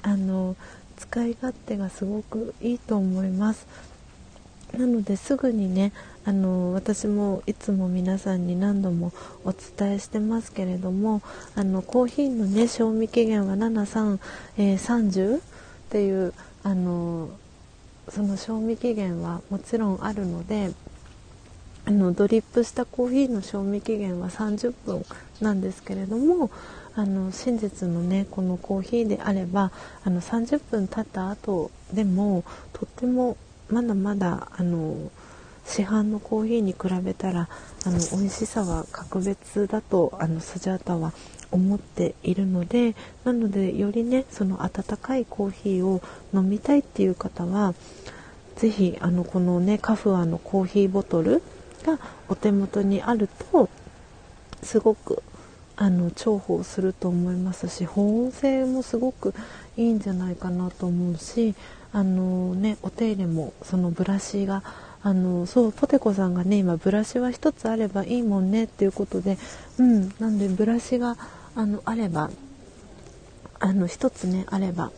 [0.02, 0.56] あの
[0.96, 3.66] 使い勝手がすごくいいと思います。
[4.76, 5.92] なのですぐにね
[6.24, 9.12] あの私もいつも皆さんに何度も
[9.44, 11.20] お伝えしてますけれども
[11.54, 14.18] あのコーヒーのね賞味期限は73、
[14.58, 15.40] えー、30っ
[15.90, 17.28] ていうあの
[18.08, 20.72] その賞味期限はもちろんあるので
[21.84, 25.04] あのドリップしたコーヒーの賞味期限は30分
[25.40, 26.50] なんですけれども
[26.94, 29.72] あの真実のねこのコーヒーであれば
[30.04, 33.36] あの30分経った後でもとっても
[33.68, 35.10] まだまだあの
[35.64, 37.48] 市販のコーヒーに比べたら
[37.84, 41.12] あの美味しさは格別だとあのスジャータは
[41.52, 46.02] 思っているのでなのでよりねその温かいコーヒーを
[46.34, 47.74] 飲みたいっていう方は
[48.56, 51.42] 是非あのこのねカフアのコーヒーボトル
[51.84, 51.98] が
[52.28, 53.68] お手元にあると
[54.62, 55.22] すごく
[55.76, 59.34] あの重宝すると思いますし保温性もすごく
[59.76, 61.54] いいんじゃないかなと思うし
[61.92, 64.62] あの、ね、お手入れもそのブラシが
[65.02, 69.36] あのそうポテコさんがね今ブラシは1つあればいいもんねっていうことで、
[69.78, 71.16] うん、なんでブラシが
[71.54, 72.30] あのあれば
[73.60, 74.90] あの1つねあれば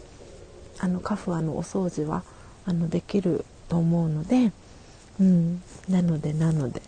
[0.78, 2.22] あのカフアのお掃除は
[2.64, 4.52] あのできると思うので、
[5.20, 6.82] うん、なのでなので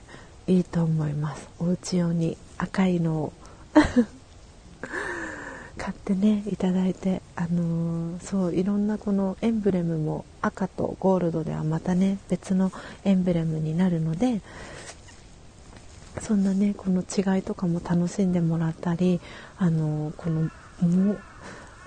[0.46, 1.48] いいと思います。
[1.58, 3.32] お家用に赤いのを
[5.76, 12.72] 買ってねいただいてあのー、そういろんなこのエンブレムも赤とゴールドではまたね別の
[13.04, 14.40] エンブレムになるので
[16.20, 19.20] そんなねこの違いとかも楽しんでもらったり
[19.58, 20.50] あの、この
[20.80, 21.16] も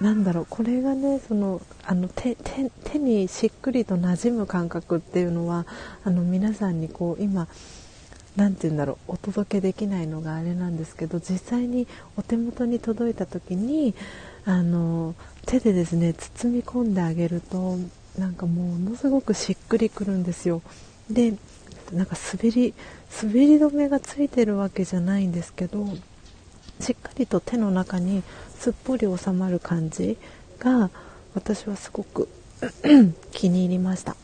[0.01, 5.65] なんだろうこれがねそのあの手手にしっくりと馴染む感覚っていうのは
[6.05, 7.47] あの皆さんにこう今
[8.37, 13.93] 何て言うんだろうお届けできないのがあれなんですけど実際にお手元に届いた時に
[14.45, 15.15] あの
[15.45, 17.77] 手でですね包み込んであげると
[18.17, 20.61] なんかものすごくしっくりくるんですよ。
[21.09, 21.33] で
[21.91, 22.73] なんか滑り
[23.21, 25.85] 滑り止めがついてるわけじゃないんですけど
[26.79, 28.23] しっかりと手の中に
[28.57, 30.17] すっぽり収まる感じ
[30.59, 30.89] が
[31.33, 32.29] 私はすごく
[33.31, 34.15] 気に入りました。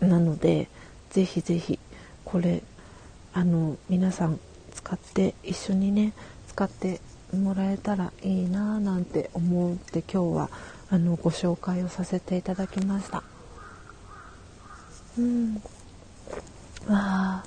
[0.00, 0.68] なので
[1.10, 1.78] ぜひぜひ
[2.24, 2.62] これ
[3.32, 4.38] あの皆さん
[4.74, 6.12] 使って一緒にね
[6.48, 7.00] 使って
[7.36, 10.50] もらえたらいいなぁなんて思って今日は
[10.90, 13.22] あのご紹介をさせていただきました。
[15.18, 15.54] うん。
[16.86, 17.44] わあ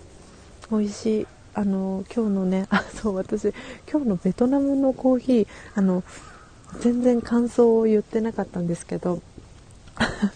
[0.72, 1.28] 美味しい。
[1.54, 3.54] あの今日のね あそう私
[3.92, 6.02] 今日のベトナムのコーヒーあの
[6.80, 9.22] 全然感想を言ってなかったんですけど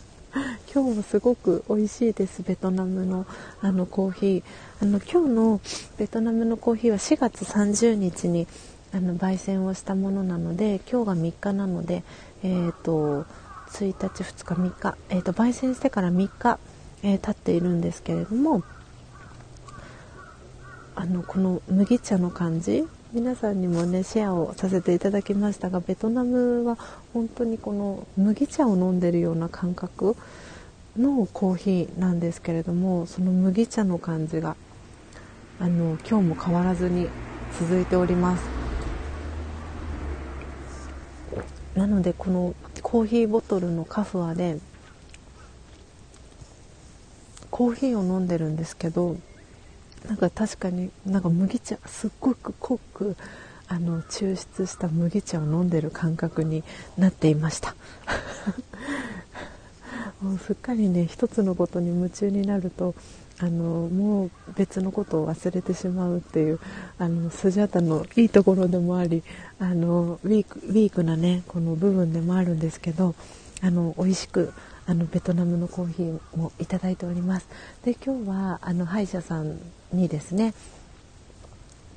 [0.73, 3.25] 今日もすごく美味しいですベトナムの
[3.61, 4.43] あのコーヒー。
[4.81, 5.61] あの今日の
[5.97, 8.45] ベトナムのコーヒーは4月30日に
[8.93, 12.03] あの焙煎をしたものなので今日が3日なので、
[12.43, 13.25] えーと、
[13.71, 16.59] 1日2日3日、えーと、焙煎してから3日、
[17.03, 18.63] えー、経っているんですけれども
[20.97, 26.77] あのこの麦茶の感じ皆さんにもねシェアをさせていただきましたがベトナムは
[27.13, 30.15] 本当にこの麦茶を飲んでるような感覚
[30.97, 34.55] のコーヒーなんですけれどもその麦茶の感じが
[35.59, 37.09] あの今日も変わらずに
[37.59, 38.43] 続いております。
[41.75, 44.59] なのでこのコーヒーボトルのカフアで
[47.51, 49.17] コーヒーを飲んでるんですけど
[50.07, 53.15] なんか確かになんか麦茶すっごく濃く
[53.67, 56.63] あの抽出した麦茶を飲んでる感覚に
[56.97, 57.75] なっていました。
[60.21, 62.95] もうすっかりね一つのことに夢中になると
[63.39, 66.59] あのもう別のことを忘れてしまうっていう
[66.97, 69.23] あのスジャータのいいところでもあり
[69.59, 73.13] あのウィークウィークなねこの部分でもあるんですけど
[73.61, 74.53] あの美味しく
[74.87, 77.47] あのベトナムのコーヒーもいただいております。
[77.83, 79.59] で今日はあの歯医者さん
[79.91, 80.53] にですね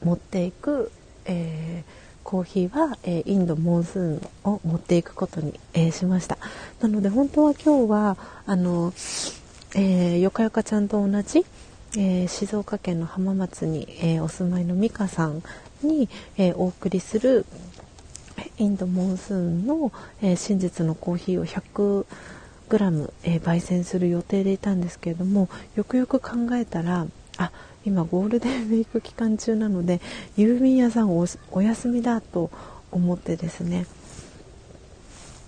[0.03, 0.91] 持っていく、
[1.25, 6.37] えーコーヒーは、えー、インドモンスーンを持っていくことに、えー、しました。
[6.79, 8.93] なので本当は今日はあの、
[9.75, 11.47] えー、よかよかちゃんと同じ
[11.97, 15.43] えー、静岡県の浜松に、え、お住まいの美香さん
[15.83, 17.47] に、え、お送りする
[18.59, 22.05] インドモンスーンの、え真実のコーヒーを100
[22.69, 27.07] グラム、え焙煎する予定でいたんですけれどもよくよく考えたら
[27.37, 27.51] あ
[27.85, 30.01] 今ゴールデンウィーク期間中なので
[30.37, 32.51] 郵便屋さんお休みだと
[32.91, 33.87] 思ってですね。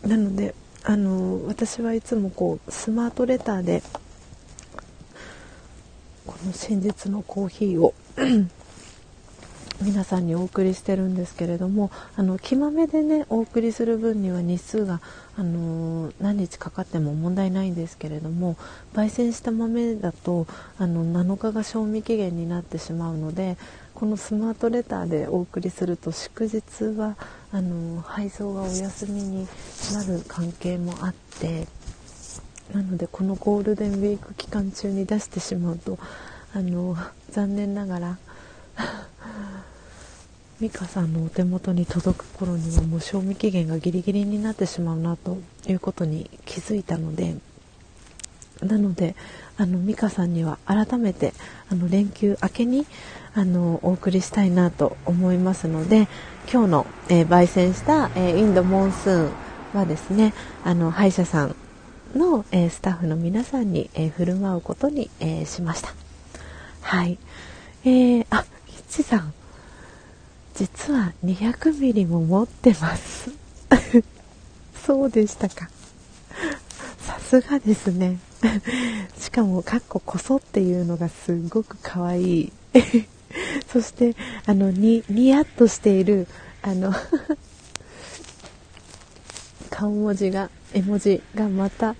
[0.06, 3.82] なのであの私はいつもこうスマートレターで
[6.26, 7.92] この真実のコーヒーを
[9.82, 15.00] 皆さんにお送りしてるんですけれどもあの木豆でねお送りする分には日数が、
[15.38, 18.56] あのー、何日かかっても問題ないんですけれども
[18.92, 23.56] 焙煎した豆だとあの7日が賞味期限になってしまうので
[23.94, 27.16] このスマートレターでお送りすると祝日は
[27.50, 29.48] あのー、配送がお休みに
[29.94, 31.66] なる関係もあって
[32.74, 35.98] なのでこのゴールデンウィーク期間中に出してしまうと
[36.54, 38.18] あのー、残念ながら
[40.60, 47.36] 美香さんのお手元に届く頃にはもう賞味期限がギリギリになってしまうなということに気づいたので
[48.60, 49.16] なので
[49.56, 51.32] あの美香さんには改めて
[51.70, 52.86] あの連休明けに
[53.34, 56.08] あのお送りしたいなと思いますので
[56.52, 59.32] 今日の、えー、焙煎した、えー、インドモンスーン
[59.72, 61.56] はですねあの歯医者さん
[62.14, 65.94] の、えー、スタッフの皆さんに、え振る舞うことに、えしました。
[66.80, 67.18] はい。
[67.84, 69.32] えー、あひちさん。
[70.54, 73.30] 実は200ミリも持ってます。
[74.84, 75.70] そうでしたか。
[76.98, 78.18] さすがですね。
[79.18, 82.52] しかもかっここそっていうのがすごく可愛い。
[83.72, 86.26] そしてあのにニヤッとしている
[86.62, 86.92] あの
[89.70, 91.94] 顔文字が絵文字がまた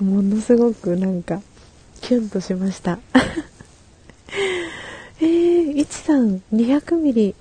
[0.00, 1.40] ものすごくなんか
[2.00, 2.98] キュンとしました。
[5.20, 7.34] えー、いちさん200ミリ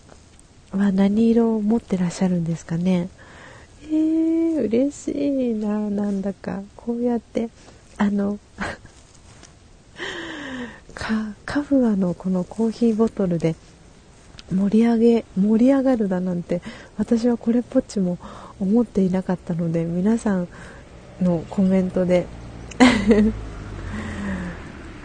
[0.74, 3.10] は何色を持ってらっしゃるんですかね？
[3.86, 6.62] えー、嬉しいななんだか。
[6.76, 7.50] こうやって
[7.98, 8.40] あの
[10.96, 13.56] カカフアのこのコーヒーボトルで
[14.52, 16.62] 盛り上げ盛り上がるだなんて
[16.98, 18.18] 私はこれっぽっちも
[18.60, 20.48] 思っていなかったので皆さん
[21.22, 22.26] のコメントで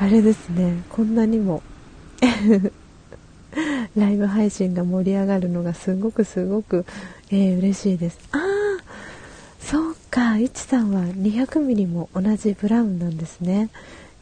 [0.00, 0.82] あれですね。
[0.88, 1.62] こんなにも。
[3.96, 6.84] ライブ配信が盛り上がるのがすごくすごく、
[7.30, 8.18] えー、嬉しいです。
[8.32, 8.40] ああ、
[9.60, 13.70] そうか、いちさんは 200mm も同じブラウンなんですね。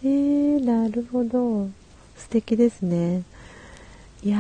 [0.04, 1.68] えー、なるほど。
[2.16, 3.22] 素敵ですね。
[4.22, 4.38] いや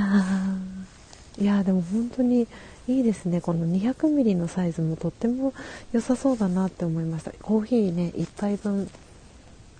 [1.38, 2.46] ー、いやでも本当に
[2.88, 3.40] いいですね。
[3.40, 5.52] この 200mm のサイズもとっても
[5.92, 7.32] 良さそうだなって思いました。
[7.42, 8.90] コーヒーね、1杯分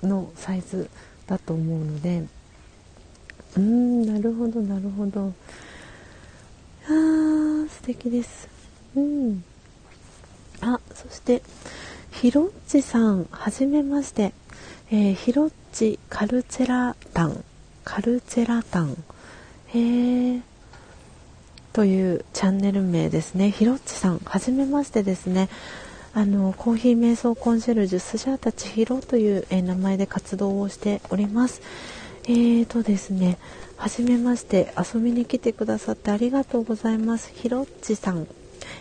[0.02, 0.90] のサイズ
[1.26, 2.24] だと思うので、
[3.56, 5.32] うんなるほどなるほど。
[6.86, 8.48] あー素敵です。
[8.94, 9.44] うん。
[10.60, 11.42] あそして
[12.12, 14.32] ひろっちさんはじめまして。
[14.90, 17.44] え、ひろっちカルチェラタン。
[17.84, 18.96] カルチェラタン。
[19.68, 20.40] へえ
[21.72, 23.50] というチャンネル名ですね。
[23.50, 25.48] ひろっちさんはじめましてですね。
[26.14, 31.60] あのコーヒー瞑想コンシェルジュスジャータ千尋という、えー、名前で活動をしております。
[32.28, 33.38] えーとですね、
[33.76, 37.30] はじめまして遊びに来てくださってありがとうございます。
[37.32, 38.26] ひろっちさん。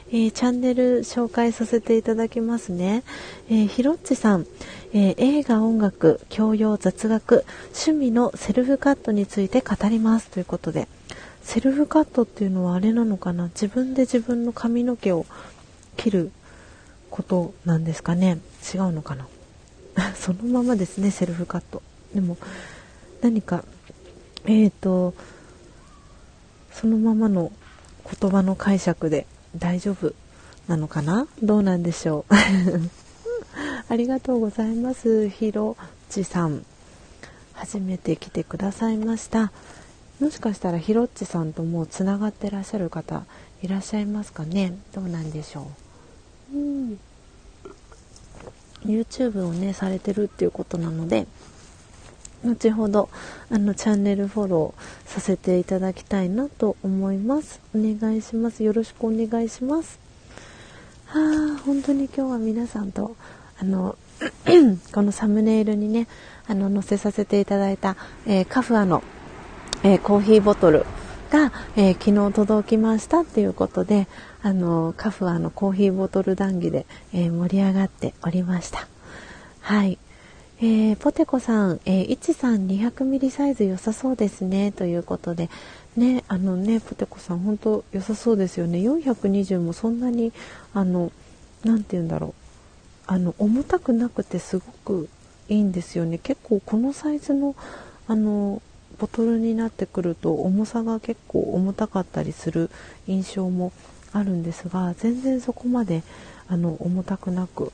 [0.10, 3.04] えー、チャンネル紹介させていただきますね。
[3.48, 4.48] えー、ひろっちさん、
[4.94, 10.88] えー、映画、音楽、教養、雑学、趣味のセルフカットについて語りますということで、
[11.44, 13.46] セルフカットっていうのはあれなのかな？
[13.50, 15.28] 自分で自分の髪の毛を
[15.98, 16.32] 切る
[17.12, 18.40] ことなんですかね？
[18.74, 19.28] 違うのかな？
[20.18, 21.84] そのままですね、セルフカット。
[22.16, 22.38] でも、
[23.26, 23.64] 何か
[24.46, 25.16] えーと
[26.72, 27.52] そのままの
[28.22, 29.26] 言葉の解釈で
[29.58, 30.14] 大丈夫
[30.68, 31.28] なのかな？
[31.42, 32.34] どうなんでしょう？
[33.92, 35.28] ありがとうございます。
[35.28, 35.76] ひろ
[36.12, 36.64] ちさん。
[37.54, 39.52] 初めて来てくださいました。
[40.20, 43.24] もしかしたらひろっちさんともうつながってらっしゃる方
[43.64, 44.78] いらっしゃいますかね？
[44.94, 45.68] どうなんでしょ
[46.54, 46.58] う？
[46.58, 47.00] うん。
[48.86, 51.26] YouTube をねされてるっていうことなので
[52.46, 53.10] 後ほど
[53.50, 57.60] あのチャンネルフォローさせていただきたいなと思います。
[57.76, 58.64] お願いします。
[58.64, 60.00] よろしくお願いします。
[61.08, 63.16] はあ本当に今日は皆さんと
[63.60, 63.98] あの
[64.94, 66.08] このサムネイルにね
[66.48, 69.04] あの載せさせていただいた、えー、カフアの、
[69.84, 70.86] えー、コーヒーボトル
[71.32, 74.08] が、えー、昨日届きましたっていうことで
[74.42, 78.88] あのカフアのコーヒーボトル談義で、え盛り上がっておりました。
[79.62, 79.98] はい。
[80.62, 84.72] えー、ポテコさん、えー、いちさん200ミリサイズ良さそうですね。
[84.72, 85.50] ということで
[85.98, 88.80] ねあのねポテコさん本当良さそうですよね。
[88.80, 90.32] 420もそんなに
[90.74, 91.12] あの
[91.66, 92.34] なんて言うんだろう。
[93.08, 95.10] あの重たくなくてすごく
[95.50, 96.18] いいんですよね。
[96.20, 97.56] 結構このサイズの
[98.08, 98.62] あの
[98.98, 102.70] ボトルになってくると重さが結構重たかったりする
[103.08, 103.74] 印象も
[104.14, 106.02] あるんですが全然そこまで
[106.48, 107.74] あの重たくなく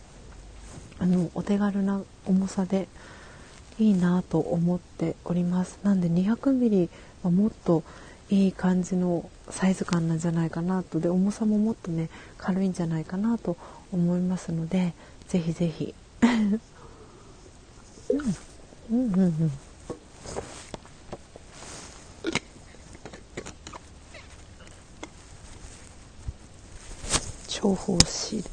[0.98, 2.88] あのお手軽な重さで
[3.80, 5.80] いいなと思っております。
[5.84, 6.90] なんで 200mm
[7.24, 7.84] はもっと
[8.30, 11.00] いい感じのサイズ感なんじゃないかなと。
[11.00, 13.58] で重さももっとね軽いんじゃないかなと
[13.92, 14.94] 思いますので
[15.28, 15.94] ぜひぜひ。
[16.22, 16.62] うん。
[18.92, 19.52] うんうんうん。
[27.64, 28.44] 重宝し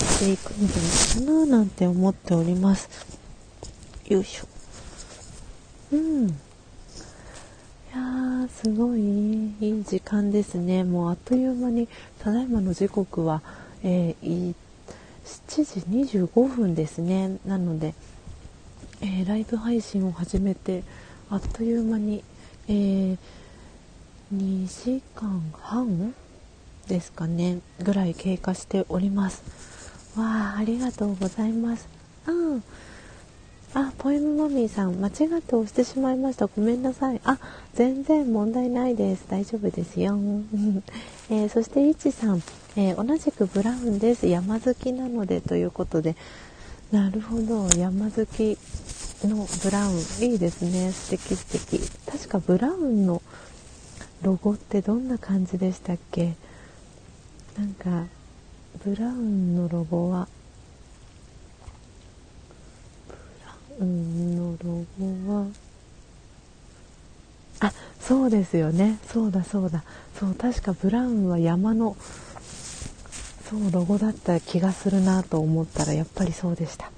[0.00, 0.76] していくんじゃ
[1.22, 2.88] ないかななんて思っております。
[4.08, 4.46] よいしょ。
[5.92, 6.28] うん。
[6.28, 6.32] い
[7.92, 9.00] やーすごい
[9.60, 10.84] いい時間ですね。
[10.84, 11.88] もうあっという間に
[12.20, 13.42] ただいまの時刻は、
[13.82, 14.54] えー、
[15.24, 15.64] 7
[16.04, 17.38] 時25分ですね。
[17.46, 17.94] なので、
[19.00, 20.82] えー、ライブ配信を始めて
[21.30, 22.22] あっという間に、
[22.68, 23.18] えー、
[24.32, 26.14] 2時間半
[26.88, 27.60] ですかね。
[27.82, 29.75] ぐらい経過しております。
[30.16, 31.88] わあありがとうございます。
[32.26, 32.62] うん。
[33.74, 36.46] あポエムマミーさん間違って押してしまいました。
[36.46, 37.20] ごめんなさい。
[37.24, 37.38] あ
[37.74, 39.26] 全然問題ないです。
[39.28, 40.18] 大丈夫ですよ、
[41.28, 42.42] えー、そしていちさん、
[42.76, 44.26] えー、同じくブラウンです。
[44.26, 46.16] 山好きなのでということで。
[46.90, 47.68] なるほど。
[47.76, 48.56] 山好き
[49.24, 49.98] のブラウン。
[50.20, 50.92] いいですね。
[50.92, 51.80] 素敵素敵。
[52.10, 53.20] 確かブラウンの
[54.22, 56.34] ロゴってどんな感じでしたっけ？
[57.58, 58.06] なんか
[58.84, 60.28] ブラウンのロゴは？
[63.08, 63.14] ブ
[63.44, 65.46] ラウンのロゴは？
[67.60, 68.98] あそうですよね。
[69.06, 69.82] そうだそうだ。
[70.18, 71.96] そう確かブラウンは山の
[73.48, 76.90] そうロゴだった気がするなと思ったらやっぱりそうでした。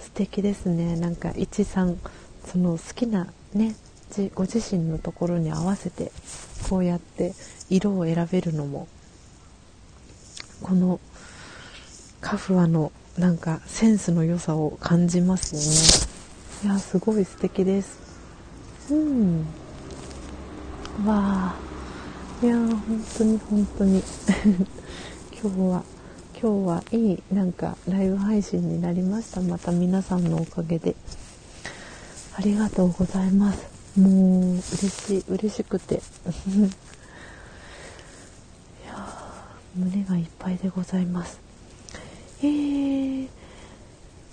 [0.00, 0.96] 素敵ですね。
[0.96, 1.98] なんか一さん
[2.44, 3.74] その好きなね
[4.34, 6.12] ご自身のところに合わせて
[6.68, 7.34] こうやって
[7.70, 8.88] 色を選べるのも
[10.62, 11.00] この
[12.20, 16.72] カフアのなんかセンスの良さを感じますよね。
[16.72, 17.98] いやすごい素敵です。
[18.90, 19.46] うん。
[21.04, 21.56] わあ。
[22.42, 24.02] いや本当に本当に。
[25.40, 25.84] 今日は
[26.40, 29.40] 今日はいいなんかライブ配信になりました。
[29.40, 30.94] また皆さんのおかげで。
[32.36, 33.66] ありがとうございます。
[33.98, 36.00] もう嬉しい嬉しくて。
[39.78, 41.40] 胸がいっぱいでございます。
[42.42, 43.28] えー、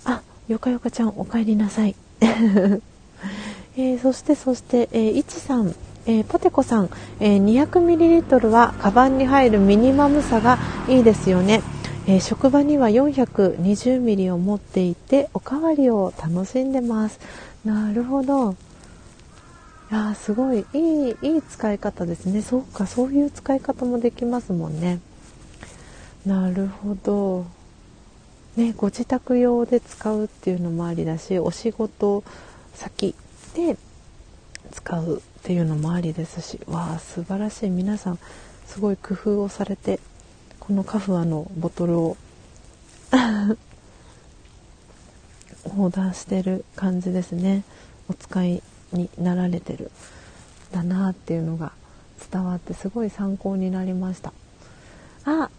[0.04, 5.74] あよかよかちゃんおかえりなさい、 えー、そしてそして、えー、いちさん
[6.08, 10.56] えー、ポテコさん、えー、200ml はカバンに入るミニマムさが
[10.88, 11.62] いいですよね、
[12.06, 17.18] えー、職場には 420ml を持っていておかわりを楽しんでます。
[17.64, 18.52] なるほど。
[19.90, 22.42] いやすごいいいいい使い方ですね。
[22.42, 25.00] そうかそういう使い方もできますもんね。
[26.26, 27.46] なるほど。
[28.56, 32.24] ね、ご自宅用で使うっていうのもありだしお仕事
[32.72, 33.14] 先
[33.54, 33.76] で
[34.72, 37.70] 使うっていうのもありですしわあ素晴らしい。
[37.70, 38.18] 皆さん
[38.66, 40.00] すごい工夫をされて
[40.58, 42.16] このカフアのボトルを
[45.64, 47.62] オーダーしてる感じですね。
[48.08, 48.62] お使い
[48.92, 49.92] になられてる。
[50.72, 51.72] だなっていうのが
[52.32, 54.32] 伝わってすごい参考になりました。
[55.24, 55.50] あ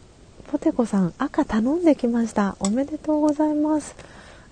[0.48, 2.56] ポテコさん赤頼んできました。
[2.60, 3.96] おめでとうございます。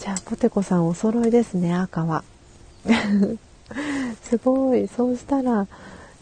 [0.00, 2.22] じゃあポテコさんお揃いですね赤は。
[4.22, 4.86] すごい。
[4.86, 5.66] そうしたら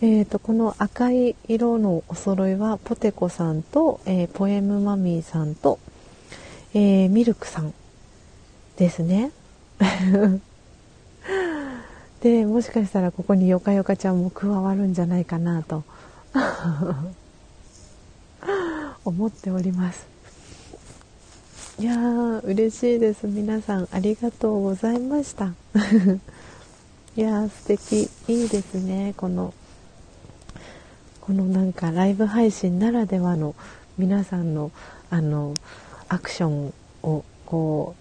[0.00, 5.78] えーと、この赤い色のお揃いはポテコさんと、えー、ポエムマミーさんと、
[6.74, 7.72] えー、ミルクさん
[8.76, 9.32] ですね。
[12.20, 15.84] でもしかしたらここによかよかちゃんも加わるんじゃないかなと。
[19.04, 20.06] 思っております。
[21.78, 23.26] いやー嬉しいです。
[23.26, 25.54] 皆さんありがとうございました。
[27.16, 28.08] いやー素敵。
[28.28, 29.14] いいですね。
[29.16, 29.52] この
[31.20, 33.54] このなんかライブ配信ならではの
[33.98, 34.70] 皆さんの
[35.10, 35.54] あの
[36.08, 37.94] アクションをこ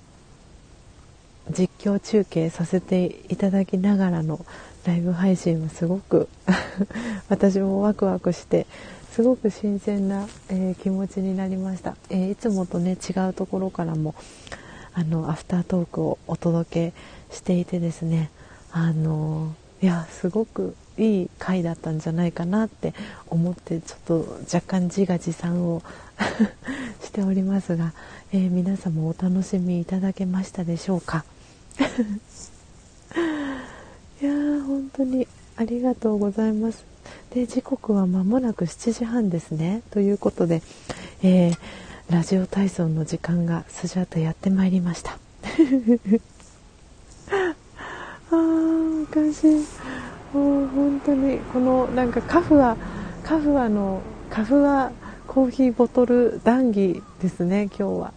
[1.49, 4.45] う実況中継させていただきながらの
[4.85, 6.27] ライブ配信はすごく
[7.29, 8.67] 私もワクワクして
[9.13, 14.15] すごく新鮮な、えー、気持ちになりました、えー、いつもとね違うところからも
[14.93, 18.29] あのアフタートークをお届けしていてですね
[18.71, 22.93] あのいやすごくいい回だったんじゃないかなって
[23.27, 25.81] 思ってちょっと若干自画自賛を
[27.03, 27.93] しておりますが、
[28.31, 31.25] えー、皆様お楽しみいただけましたでしょうか？
[34.23, 35.27] いやー本当に
[35.57, 36.85] ありがとうございます。
[37.31, 39.81] で時刻は間もなく7時半ですね。
[39.91, 40.61] ということで、
[41.21, 41.57] えー、
[42.09, 45.11] ラジオ体操の時間がスジャータやってまいりました。
[48.31, 49.55] あーおかしい。
[50.33, 52.77] もう本当にこのなんかカフア
[53.25, 54.93] カフアのカフア
[55.27, 58.13] コーヒーボトル談義ですね今日は。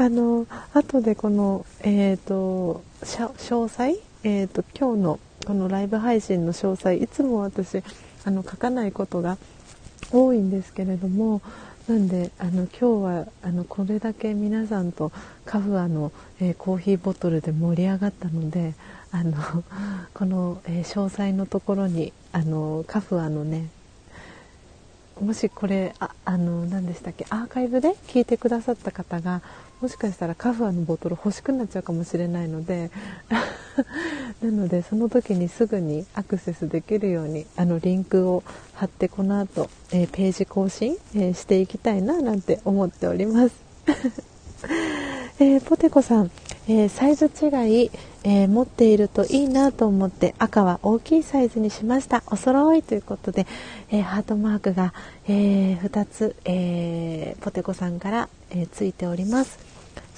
[0.00, 7.82] あの後でこのえ、ー、と詳細えっ、ー、と今日のこのライブ配信の詳細いつも私
[8.24, 9.38] あの書かないことが
[10.12, 11.42] 多いんですけれども
[11.88, 12.84] なんであの今日
[13.24, 15.10] はあのこれだけ皆さんと
[15.44, 18.74] カフアの、えー、コーヒーボトルで盛り上がったので
[19.10, 19.64] あの
[20.14, 23.68] この、えー、詳細のところにあのカフアのね
[25.20, 29.42] もしこれああの何でしたっけアーカイブで聞いてくださった方が
[29.80, 32.90] もしかしたらカフアのボトル欲しくなっちゃうかもしれないので
[34.42, 38.42] なのでその時にすぐにアクセスできるようにあのリンクを
[38.74, 43.54] 貼ってこの後、えー、ページ更新、えー、していきたいななんて思っております、
[45.38, 46.30] えー、ポテコさん、
[46.66, 47.90] えサイズ違い、
[48.24, 52.24] え持っているといいなと思って赤は大きいサイズにしました。
[52.26, 53.46] お揃いということで、
[53.90, 54.92] えハートマークが、
[55.28, 59.67] え2つ、えポテコさんから、えついております。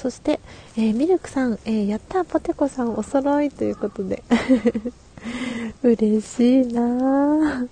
[0.00, 0.40] そして、
[0.78, 4.22] えー、ミルクさん、えー、やったポテコさんお揃いということで。
[5.82, 7.66] 嬉しいな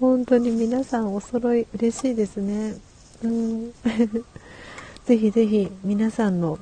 [0.00, 2.74] 本当に皆さんお揃い嬉しいですね。
[3.22, 3.72] うん。
[5.06, 6.58] ぜひぜひ皆さんの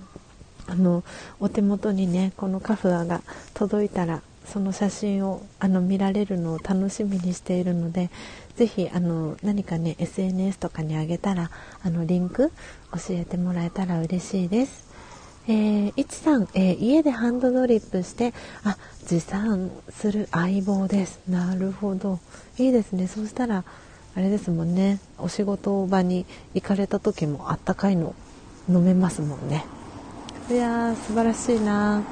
[0.66, 1.02] あの
[1.40, 3.22] お手元にねこのカフアが
[3.54, 8.10] 届いたらその写真をあの見られるのを楽しみにしているので
[8.56, 11.50] ぜひあの何かね SNS とかにあげたら
[11.82, 12.52] あのリンク
[12.92, 14.87] 教えてもらえたら嬉しいです。
[15.50, 18.34] えー、いちさん、えー、家でハンドドリップして
[18.64, 18.76] あ
[19.06, 21.20] 持参する相棒です。
[21.26, 22.18] なるほど。
[22.58, 23.06] いいですね。
[23.06, 23.64] そうしたら
[24.14, 24.98] あれですもんね。
[25.16, 28.14] お仕事場に行かれた時もあったかいの
[28.68, 29.64] 飲めますもんね。
[30.50, 32.02] いやー素晴らしいな。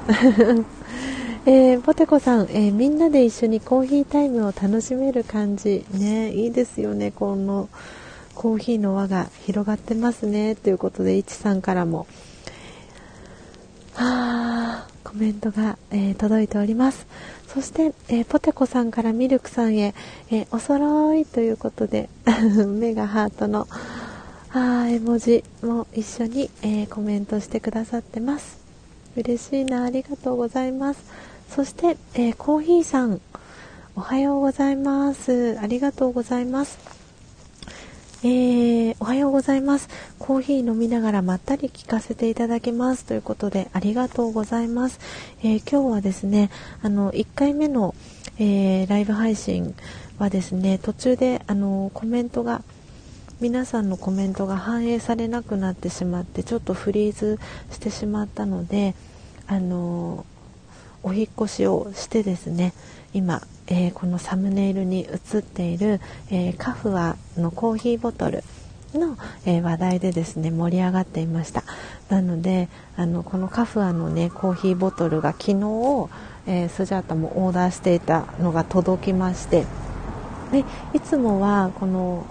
[1.45, 6.31] えー、ポテコさん、えー、みんなで一緒にコーヒータイムを楽しめる感じね。
[6.33, 7.11] いいですよね。
[7.11, 7.69] この
[8.33, 10.55] コーヒーの輪が広がってますね。
[10.55, 12.07] ということでいちさんからも
[13.97, 17.07] コメントが、えー、届いております。
[17.47, 19.95] そして、えー、ポテコさんからミルクさんへ、
[20.29, 22.09] えー、お揃いということで
[22.67, 23.67] 目がハートの
[24.51, 28.59] あ絵文字も一緒に、えコメントしてくださってます。
[29.15, 31.03] 嬉しいなありがとうございます。
[31.49, 33.19] そして、えコーヒーさん
[33.95, 35.57] おはようございます。
[35.59, 36.96] ありがとうございます。
[38.29, 39.87] えー、おはようございます。
[40.19, 43.05] コーヒー飲みながらまったり聞かせていただきます。
[43.05, 44.99] ということで、ありがとうございます。
[45.43, 46.49] えー、今日はですね、
[46.81, 47.95] あの、1回目の、
[48.37, 49.73] えー、ライブ配信
[50.19, 52.63] はですね、途中で、あの、コメントが、
[53.39, 57.39] 皆さんのコメントが反映されなくなってしまって、ちょっとフリーズ
[57.71, 58.93] してしまったので、
[59.47, 60.25] あの、
[61.01, 62.73] お引越しをしてですね、
[63.17, 65.99] 今、えー、このサムネイルに映っている、
[66.29, 68.43] えー、カフアのコーヒーボトル
[68.93, 71.63] の、えー、話題でですね盛り上がっていました。
[72.09, 76.09] なのであのこのカフアのねコーヒーボトルが昨日、
[76.45, 79.65] えスジャータもオーダーしていたのが届きまして
[80.51, 80.63] で
[80.93, 82.23] いつもはこの、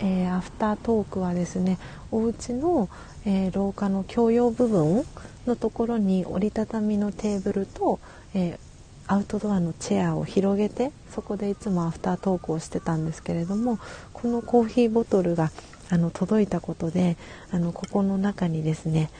[0.00, 1.78] えアフタートークはですね
[2.12, 2.90] お家の、
[3.24, 5.02] え廊下の共用部分
[5.46, 7.98] のところに折りたたみのテーブルと、
[8.34, 8.58] え
[9.06, 13.78] アウトドアのチェアを広げてそこでいつもアフタートークをしてたんですけれども
[14.12, 15.50] このコーヒーボトルが
[15.90, 17.16] あの届いたことで
[17.50, 19.10] あのここの中にですね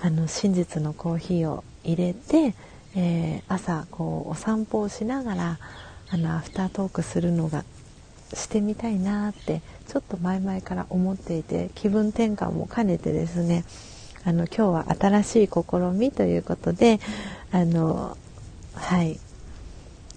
[0.00, 2.54] あの真実のコーヒーを入れて、
[2.94, 5.58] えー、朝こうお散歩をしながら
[6.10, 7.64] あのアフタートークするのが
[8.34, 13.64] してみたいなってちょっと前々から思っていて気分転換も兼ねてですね
[14.24, 17.00] あの今日は新しい試みということで
[17.50, 18.16] あの
[18.74, 19.18] はい。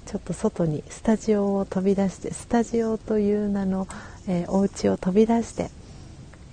[0.05, 3.87] ちょっと外にスタジオを飛び出してスタジオという名の、
[4.27, 5.71] えー、お家を飛び出して、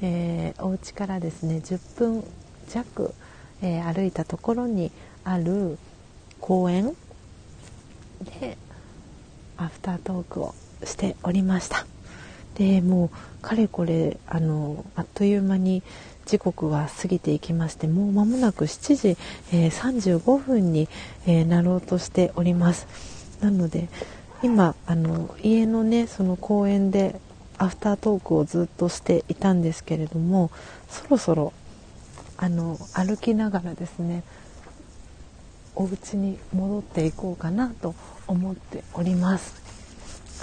[0.00, 2.24] えー、お家からですね10分
[2.68, 3.14] 弱、
[3.60, 4.90] えー、歩いたところに
[5.22, 5.78] ある
[6.40, 6.96] 公園
[8.40, 8.56] で
[9.58, 10.54] アフタートークを
[10.84, 11.86] しておりました。
[12.54, 15.82] でもうかれこれあのあっという間に
[16.26, 19.16] 時刻は過ぎていきましてもう間もなく7時、
[19.52, 20.88] えー、35分に、
[21.26, 22.86] えー、なろうとしております。
[23.40, 23.88] なので
[24.42, 27.20] 今あの家のねその公園で
[27.58, 30.50] アフタートークをずっとしていたんですけれども
[30.88, 31.52] そろそろ
[32.36, 34.24] あの歩きながらですね
[35.74, 37.94] お家に戻っていこうかなと
[38.26, 39.54] 思っております。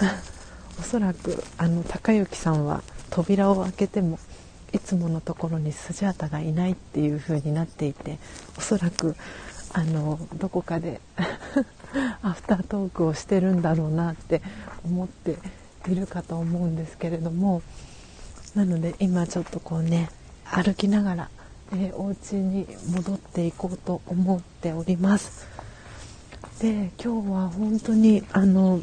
[0.78, 4.18] おそらくあの高之さんは扉を開けても
[4.72, 8.18] いつものところにスジャータがいないっていう風になっていて
[8.56, 9.16] おそらく
[9.72, 11.00] あのどこかで
[12.22, 14.42] アフタートークをしてるんだろうなって
[14.84, 15.38] 思って
[15.88, 17.62] いるかと思うんですけれども
[18.54, 20.10] なので今ちょっとこうね
[20.44, 21.30] 歩きながら、
[21.72, 25.46] えー、お家に戻っていこうと思っております。
[26.60, 28.80] で今日は本当にあの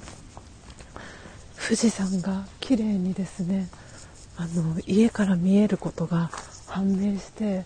[1.61, 3.67] 富士山が綺麗にですね
[4.37, 6.29] あの家から見えることが
[6.67, 7.65] 判明して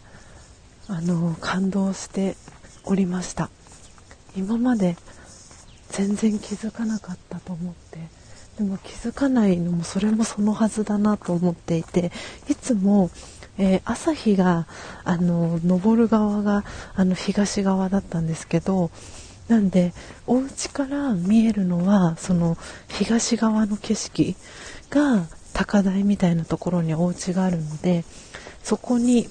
[0.87, 2.35] あの感動して
[2.83, 3.49] おりました。
[4.35, 4.95] 今まで
[5.89, 8.21] 全然気づかなかったと思って。
[8.57, 12.11] でも気づかないのもそれもそのはずだなと思っていて
[12.49, 13.09] いつも、
[13.57, 14.67] えー、朝日が
[15.03, 18.91] あの昇る側があの東側だったんですけど
[19.47, 19.93] なんで
[20.27, 22.57] お家から見えるのはその
[22.87, 24.35] 東側の景色
[24.89, 28.03] が高台みたいなところにお家があるので
[28.63, 29.29] そこに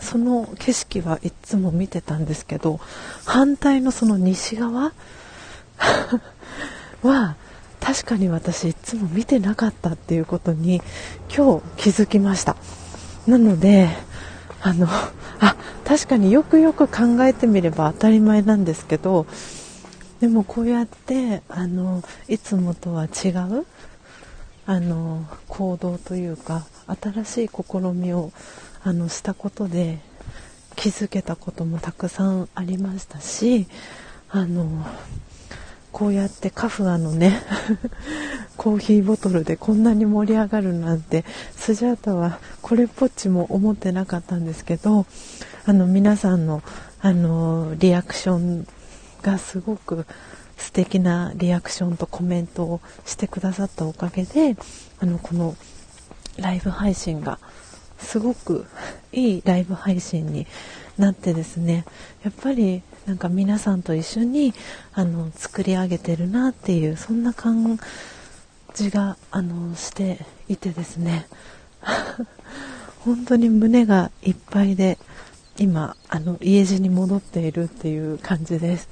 [0.00, 2.80] その景色はいつも見てたんですけど
[3.24, 4.92] 反対のその西側？
[7.02, 7.36] は
[7.80, 10.80] 確かに私いつも見てなかったっていうことに
[11.34, 12.56] 今日気づきました。
[13.26, 13.88] なので
[14.62, 14.88] あの
[15.40, 19.26] あ確かによくよく考えてみれば当たり前なんですけど
[20.20, 23.66] でもこうやってあのいつもとは違う
[24.66, 26.66] あの行動というか
[27.02, 28.32] 新しい試みを
[28.82, 29.98] あのしたことで
[30.76, 33.66] 気づけたこともたくさんありましたし
[34.30, 34.86] あの
[35.92, 37.40] こうやってカフアのね
[38.56, 41.24] コーヒーボトルでこんなに盛り上がるなんて
[41.56, 45.06] スジャータはこれっぽっちも思ってなかったんですけど
[45.66, 46.62] あの皆さんの
[47.00, 48.66] あのリアクション
[49.22, 50.06] がすごく
[50.56, 54.56] 素敵なリアクションとコメントをしてくださったおかげで
[55.00, 55.56] あのこの
[56.38, 57.38] ライブ配信が
[57.98, 58.66] すごく
[59.12, 60.46] いいライブ配信に
[60.98, 61.84] なってですね
[62.22, 64.54] やっぱりなんか皆さんと一緒に
[64.94, 67.78] あの作り上げてるなっていうそんな感
[68.74, 71.26] じがあのしていてですね。
[73.04, 74.98] 本当に胸がいっぱいで
[75.58, 78.88] 今あの家路に戻っているっていう感じです。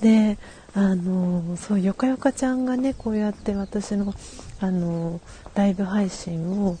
[0.00, 0.38] で
[0.74, 4.14] あのそうよかよかちゃんがねこうやって私の
[4.60, 5.20] あの
[5.54, 6.78] ライブ配信を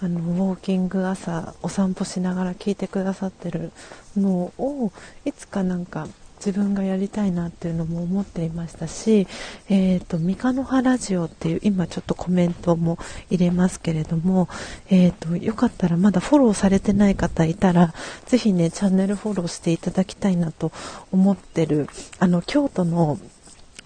[0.00, 3.72] あのウォーキング朝お散歩しながら聞いてくださってる
[4.16, 4.92] のを
[5.24, 6.06] いつかなんか
[6.46, 9.26] 自分がやりたいなっていうのも思っていましたし、
[9.68, 12.98] えっ、ー、と、三日の葉ラジオっていう、今ちょっとコメントも
[13.30, 14.48] 入れますけれども、
[14.88, 17.92] え、ー、と、よかったらまだフォローされてない方いたら、
[18.26, 20.70] ぜひね、チャンネルフォローしていただきたいなと
[21.10, 21.88] 思ってる、
[22.20, 23.18] あの、京都の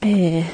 [0.03, 0.45] えー、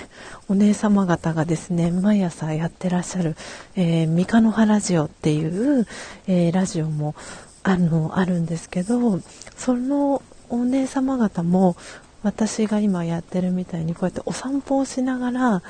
[0.48, 3.36] お姉様方がですね、毎朝やってらっしゃる、
[3.76, 5.86] えー、三日の葉ラジオっていう、
[6.26, 7.14] えー、ラジオも、
[7.62, 9.20] あの、あるんですけど、
[9.56, 10.20] その
[10.50, 11.76] お姉様方も
[12.22, 15.62] 私が今やってるみたいにこうやってお散歩をしながら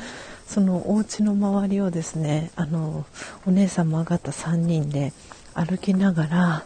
[0.47, 3.05] そのお家の周りをですねあの
[3.47, 5.13] お姉様方3人で
[5.55, 6.65] 歩きながら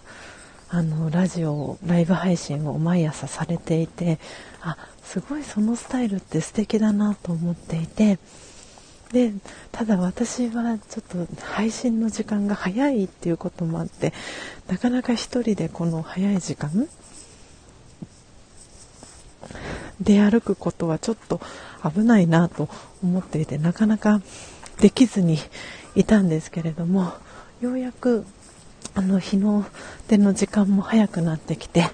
[0.69, 4.21] あのラジオライブ配信を毎朝されていて
[4.61, 8.19] あすごいそのスタイルって素敵だなと思っていて
[9.13, 9.33] で
[9.73, 14.13] ただ私はちょっと配信の時間が早いっていうこともあって
[14.69, 16.89] なかなか1人でこの早い時間
[20.01, 21.41] 出歩くことはちょっと
[21.85, 22.69] 危ないなと
[23.03, 24.21] 思っていてなかなか
[24.81, 25.39] できずに
[25.95, 27.13] いたんですけれども
[27.61, 28.25] ようやく
[28.95, 29.65] あの日の
[30.09, 31.91] 出の時間も早くなってきて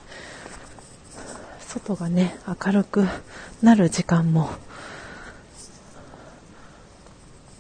[1.61, 3.05] 外がね明るく
[3.63, 4.51] なる時間も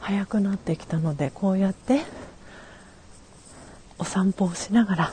[0.00, 2.02] 早くなってきたのでこうやって
[3.98, 5.12] お散歩をしながら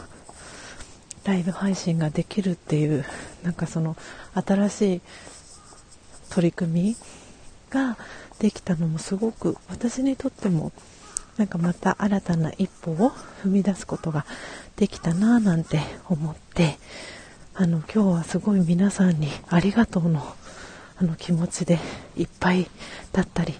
[1.25, 3.05] ライブ配信ができるっていう
[3.43, 3.95] なんかその
[4.33, 5.01] 新しい
[6.29, 6.95] 取り組み
[7.69, 7.97] が
[8.39, 10.71] できたのもすごく私にとっても
[11.37, 13.11] なんかまた新たな一歩を
[13.43, 14.25] 踏み出すことが
[14.75, 15.79] できたなぁなんて
[16.09, 16.77] 思って
[17.55, 20.35] あの今日はすごい皆さんにありがとうの
[20.97, 21.79] あの気持ちで
[22.17, 22.67] いっぱい
[23.11, 23.53] だったり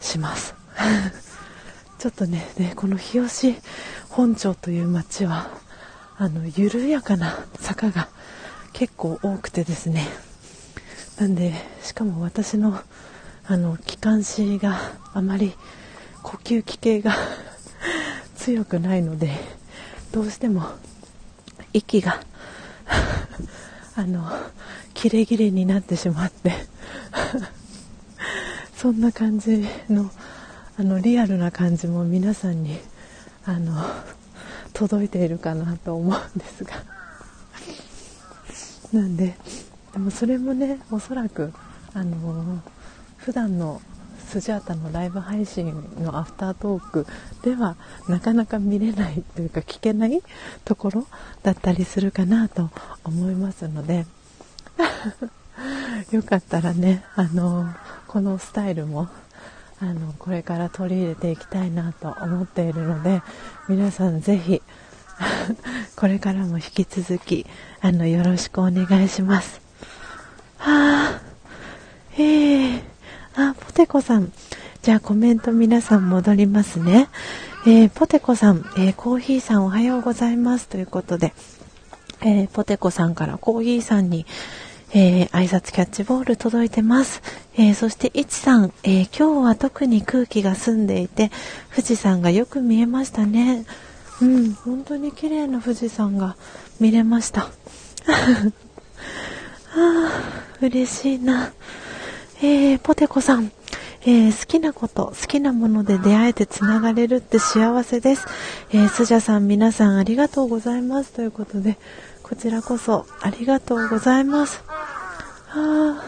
[0.00, 0.54] します。
[1.98, 3.56] ちょっとねねこの日吉
[4.08, 5.61] 本町という町は
[6.22, 8.08] あの緩やかな坂が
[8.72, 10.06] 結構多くてですね。
[11.18, 12.78] なんでしかも私の
[13.48, 14.78] あの気管支が
[15.14, 15.52] あまり
[16.22, 17.12] 呼吸器系が
[18.38, 19.32] 強くないので
[20.12, 20.64] どうしても
[21.72, 22.20] 息が
[23.96, 24.30] あの
[24.94, 26.52] キレキレになってしまって。
[28.78, 30.08] そんな感じの
[30.78, 32.78] あのリアルな感じも皆さんに
[33.44, 33.84] あの
[34.82, 36.72] 届いているかなと思うんですが。
[38.92, 39.36] なんで
[39.92, 41.52] でもそれもねおそらく
[41.94, 42.60] あの
[43.16, 43.80] 普段の
[44.26, 47.06] スジャータのライブ配信のアフタートーク
[47.42, 47.76] では
[48.08, 50.20] なかなか見れないというか聞けない
[50.64, 51.06] ところ
[51.44, 52.68] だったりするかなと
[53.04, 54.04] 思いますので。
[56.10, 57.68] よかったらねあの
[58.08, 59.08] このスタイルも
[59.82, 63.20] あのこれから取り入れていきたいなと思っているので
[63.68, 64.62] 皆さんぜひ
[65.96, 67.46] これからも引き続き
[67.80, 69.60] あのよろしくお願いします。
[70.58, 71.20] はあ、
[72.16, 72.82] えー、
[73.34, 74.32] あ、ポテコさん。
[74.82, 77.08] じゃあコメント皆さん戻りますね。
[77.64, 81.32] えー、ポテコさん、えー、コーヒーさんおはようございますということで、
[82.22, 84.26] えー、ポテコさんからコーヒーさんに、
[84.92, 87.22] えー、挨拶キャッチボール届いてます。
[87.54, 91.30] えー、そして、いちさん、えー、今日は特に空気が澄んでいて、
[91.70, 93.64] 富士山がよく見えましたね。
[94.22, 96.36] うん、本当に綺麗な富士山が
[96.78, 97.42] 見れました。
[97.42, 97.50] あ
[99.74, 100.10] あ、
[100.60, 101.52] 嬉しいな。
[102.40, 103.50] えー、ポテコさん。
[104.04, 108.26] えー、好きなこと、好きなもので出会えてつながれるって幸せです。
[108.70, 111.12] えー、スジャさん、皆さんありがとうございます。
[111.12, 111.76] ということで、
[112.22, 114.62] こちらこそありがとうございます。
[115.50, 116.02] あ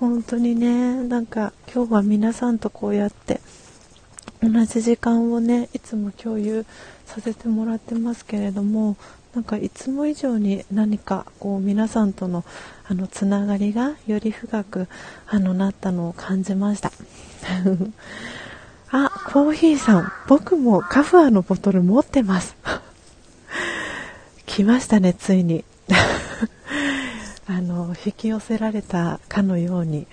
[0.00, 3.40] 本当にね、なんか今日は皆さんとこうやって
[4.42, 6.66] 同じ時間をね、いつも共有
[7.06, 8.96] させてもらってますけれども、
[9.34, 12.44] なんかいつも以上に何かこう皆さんとの
[12.86, 14.88] あのつながりがより深く
[15.26, 16.92] あのなったのを感じました。
[18.90, 22.56] あコーヒーさん僕もカフアのボトル持ってます。
[24.46, 25.64] 来ましたねついに。
[27.46, 30.06] あの引き寄せられたかのように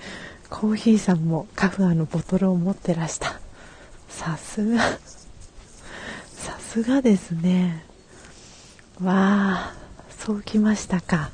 [0.50, 3.40] コーヒーさんもカフアのボトルを持ってらした。
[4.10, 4.82] さすが。
[6.42, 7.86] さすがですね。
[9.00, 9.74] わあ
[10.10, 11.30] そうきましたか。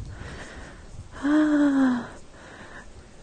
[1.23, 2.09] あ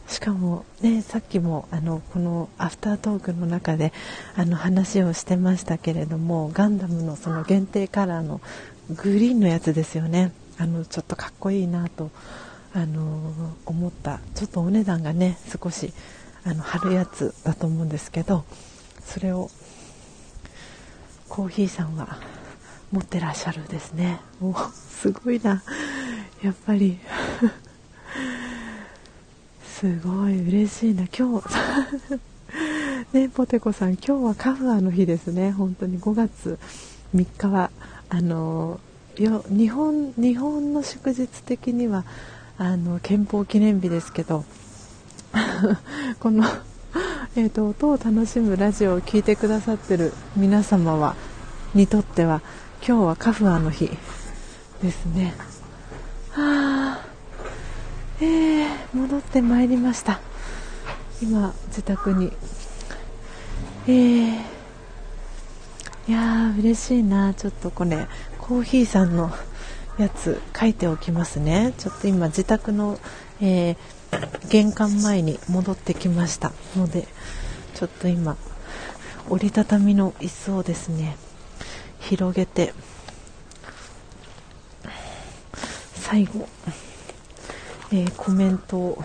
[0.08, 3.92] しかもねさっきもあのこのアフタートークの中で
[4.34, 8.40] あの話をしてましたけれどもガンダムのその限定カラーの
[8.90, 10.32] グリーンのやつですよね。
[10.56, 12.10] あのちょっとかっこいいなと
[12.72, 14.20] あの思った。
[14.34, 15.92] ちょっとお値段がね少し
[16.44, 18.46] あの貼るやつだと思うんですけど
[19.04, 19.50] それを
[21.34, 22.16] コーヒーさんは
[22.92, 24.20] 持ってらっしゃるですね。
[24.40, 25.64] おすごいな。
[26.40, 26.96] やっぱり。
[29.66, 31.06] すごい嬉しいな。
[31.06, 31.48] 今日
[33.12, 35.50] ねポテコさん今日はカフアの日ですね。
[35.50, 36.56] 本当に5月
[37.12, 37.72] 3日は。
[38.10, 38.78] あの
[39.16, 42.04] よ日本日本の祝日的には
[42.58, 44.44] あの憲法記念日ですけど。
[46.20, 46.44] この、
[47.36, 51.16] えーと、音を楽しむラジオを聴いてくださってる皆様は
[51.74, 52.42] にとっては
[52.86, 53.90] 今日はカフアの日
[54.80, 55.34] ですね。
[56.30, 57.04] はあ
[58.20, 60.20] えー、戻ってまいりました。
[61.20, 62.30] 今自宅に。
[63.88, 64.36] えー、
[66.06, 67.34] いやー嬉しいな。
[67.34, 68.06] ちょっとこれ
[68.38, 69.32] コーヒーさんの
[69.98, 71.74] やつ書いておきますね。
[71.78, 73.00] ちょっと今自宅の、
[73.40, 73.76] えー、
[74.48, 76.52] 玄関前に戻ってきました。
[76.76, 77.06] ので
[77.74, 78.36] ちょっと今
[79.28, 81.16] 折りたたみの椅子をですね
[82.00, 82.72] 広げて
[85.94, 86.48] 最後
[87.92, 89.04] えー、コメントを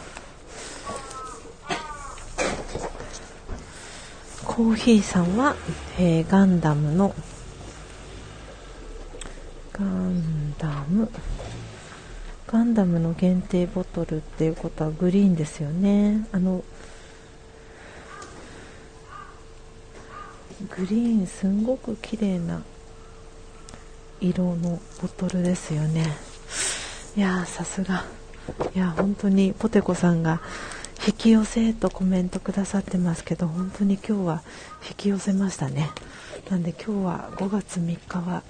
[4.46, 5.56] コーヒーさんは、
[6.00, 7.14] えー、ガンダムの
[9.74, 11.08] ガンダム。
[12.52, 16.28] ガンダムの限定ボトルっていうことはグリーンですよね。
[16.32, 16.64] あの
[20.76, 22.64] グリーンすんごく綺麗な
[24.20, 26.08] 色のボトルですよね。
[27.16, 28.04] いやさすが。
[28.74, 30.42] いや本当にポテコさんが
[31.06, 34.42] 引き寄せとコメントくださってますけど本当に今日は
[34.90, 35.92] 引き寄せましたね。
[36.50, 38.42] なんで今日は5月3日は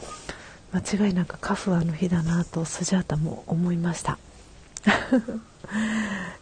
[0.71, 4.17] 間違いなくカフアの日だなとスジャータも思いました。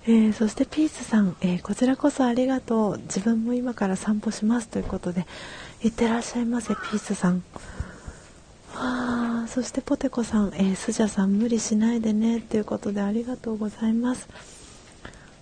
[0.05, 2.97] えー、そしてピースさん、えー、こちらこそありがとう。
[2.99, 5.25] 自分も今から散歩しますということで
[5.83, 7.43] いってらっしゃいませピースさん。
[8.75, 14.27] あそしてポテコさん、えー、スジャさん無理しないでねということでありがとうございます。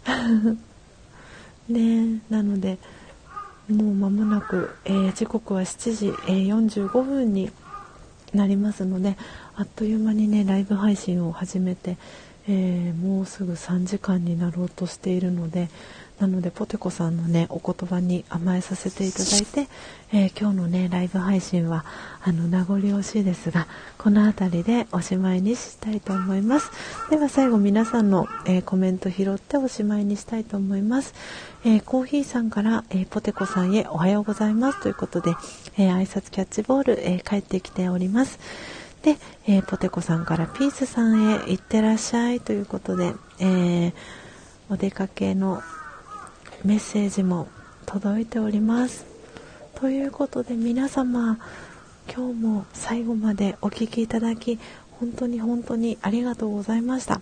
[1.68, 2.78] ねなので
[3.68, 7.52] もう間もなく、え、時刻は7時、え、45分に
[8.36, 9.18] なりますので
[9.56, 11.98] あっという間にねライブ配信を始めて、
[12.48, 15.70] えー、もうすぐ3時間になろうとしているので
[16.20, 19.68] なのでポテコさんのねお言葉に甘えさせていただいて、
[20.14, 21.84] えー、今日のねライブ配信は
[22.24, 23.68] あの名残惜しいですが
[23.98, 26.72] この辺りでおしまいにしたいと思います。
[27.10, 31.14] では最後皆さんの、えー、コメント拾っておしまいにしたいと思います、
[31.66, 34.82] えー、コーヒーさんから、えポテコさんへおはようございます。
[34.82, 35.32] ということで、
[35.78, 38.40] え挨拶キャッチボール、え帰ってきております。
[39.04, 39.18] で、
[39.48, 42.40] えポテコさんからピースさんへ行ってらっしゃい。
[42.40, 43.94] ということで、え
[44.70, 45.62] お出かけの
[46.66, 47.48] メッセージも
[47.86, 49.06] 届いております。
[49.76, 51.38] ということで皆様
[52.12, 54.58] 今日も最後までお聴きいただき
[55.00, 57.22] 本当に本当にありがとうございました、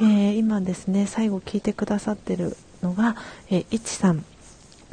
[0.00, 3.16] えー、今ですね最後聞いてくださってるのが、
[3.50, 4.24] えー、いちさん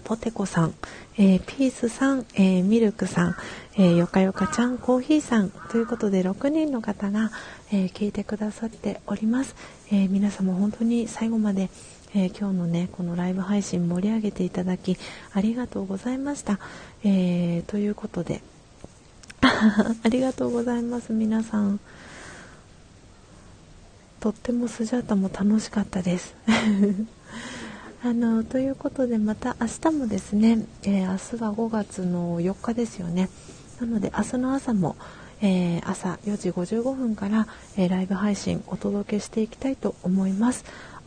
[0.04, 0.74] ポテコさん、
[1.18, 3.36] えー、ピースさん、えー、ミルクさん、
[3.76, 7.32] えー、よかよかちゃん、コーヒーさんということで6人の方が、
[7.72, 9.56] え聞いてくださっております、
[9.92, 11.70] え皆様本当に最後まで、
[12.16, 14.98] えー、今日のねこのライブ配信盛り上げていただき
[15.34, 16.60] ありがとうございました、
[17.04, 18.42] えー、ということで
[19.42, 21.80] ありがとうございます皆さん。
[24.20, 26.34] とってもスジャータも楽しかったです。
[28.06, 33.30] あのということでまた明日もですね、えー、明日は5月の4日ですよね。
[33.82, 34.96] なので明日の朝も
[35.46, 40.64] えー、朝4時55分から、えー、ライブ配信お届けしていきたいと思います。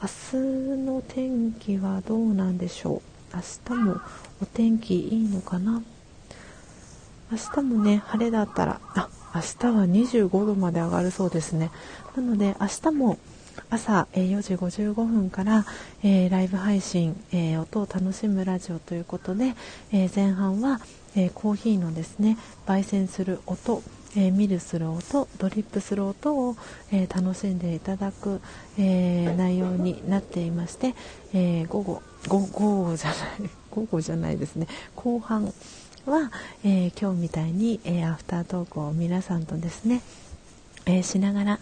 [0.06, 3.02] 明日の天気はどうなんでしょ
[3.32, 3.36] う？
[3.36, 3.42] 明
[3.76, 4.00] 日も
[4.40, 5.82] お天気いいのかな？
[7.32, 11.72] 明日もね晴れだったらあ明日は25度まで上がるそうですね。
[12.14, 13.18] なので明日も
[13.68, 15.66] 朝、え4時55分から、
[16.04, 19.54] えー、ライブ配信、えー、音を楽しむラジオということで、
[19.90, 20.78] えー、前半は、
[21.16, 23.82] えコーヒーのですね焙煎する音
[24.14, 26.56] えー、ミルする音ドリップする音を、
[26.92, 28.40] えー、楽しんでいただく、
[28.78, 30.94] えー、内容になっていまして、
[31.34, 33.16] え午後午後じゃない
[33.70, 34.66] 午後じゃないですね。
[34.94, 35.52] 後半
[36.06, 36.30] は、
[36.64, 40.02] え今日みたいに、えアフタートークを皆さんとですね、
[40.86, 41.60] えしながら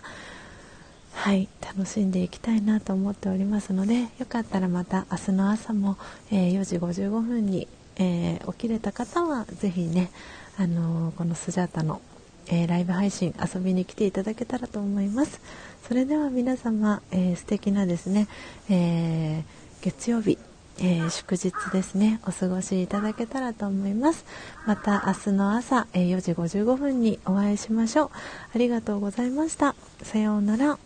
[1.13, 5.97] はい楽しんでいきたいなと思っておりますのでよかったらまた明日の朝も、
[6.31, 10.11] え4時55分に、え起きれた方はぜひね
[10.57, 12.01] あのこのスジャータの
[12.49, 15.41] えー、ライブ配信遊びに来ていただけたらと思います。
[15.87, 18.29] それでは皆様、えー、素敵なですね、
[18.69, 19.45] えー、
[19.83, 20.39] 月曜日
[20.81, 24.25] えー、祝日ですねお過ごしいただけたらと思います。
[24.67, 28.11] また明日の朝、えー、4時55分にお会いしましょう。
[28.55, 29.77] ありがとうございました。
[30.03, 30.79] さようなら。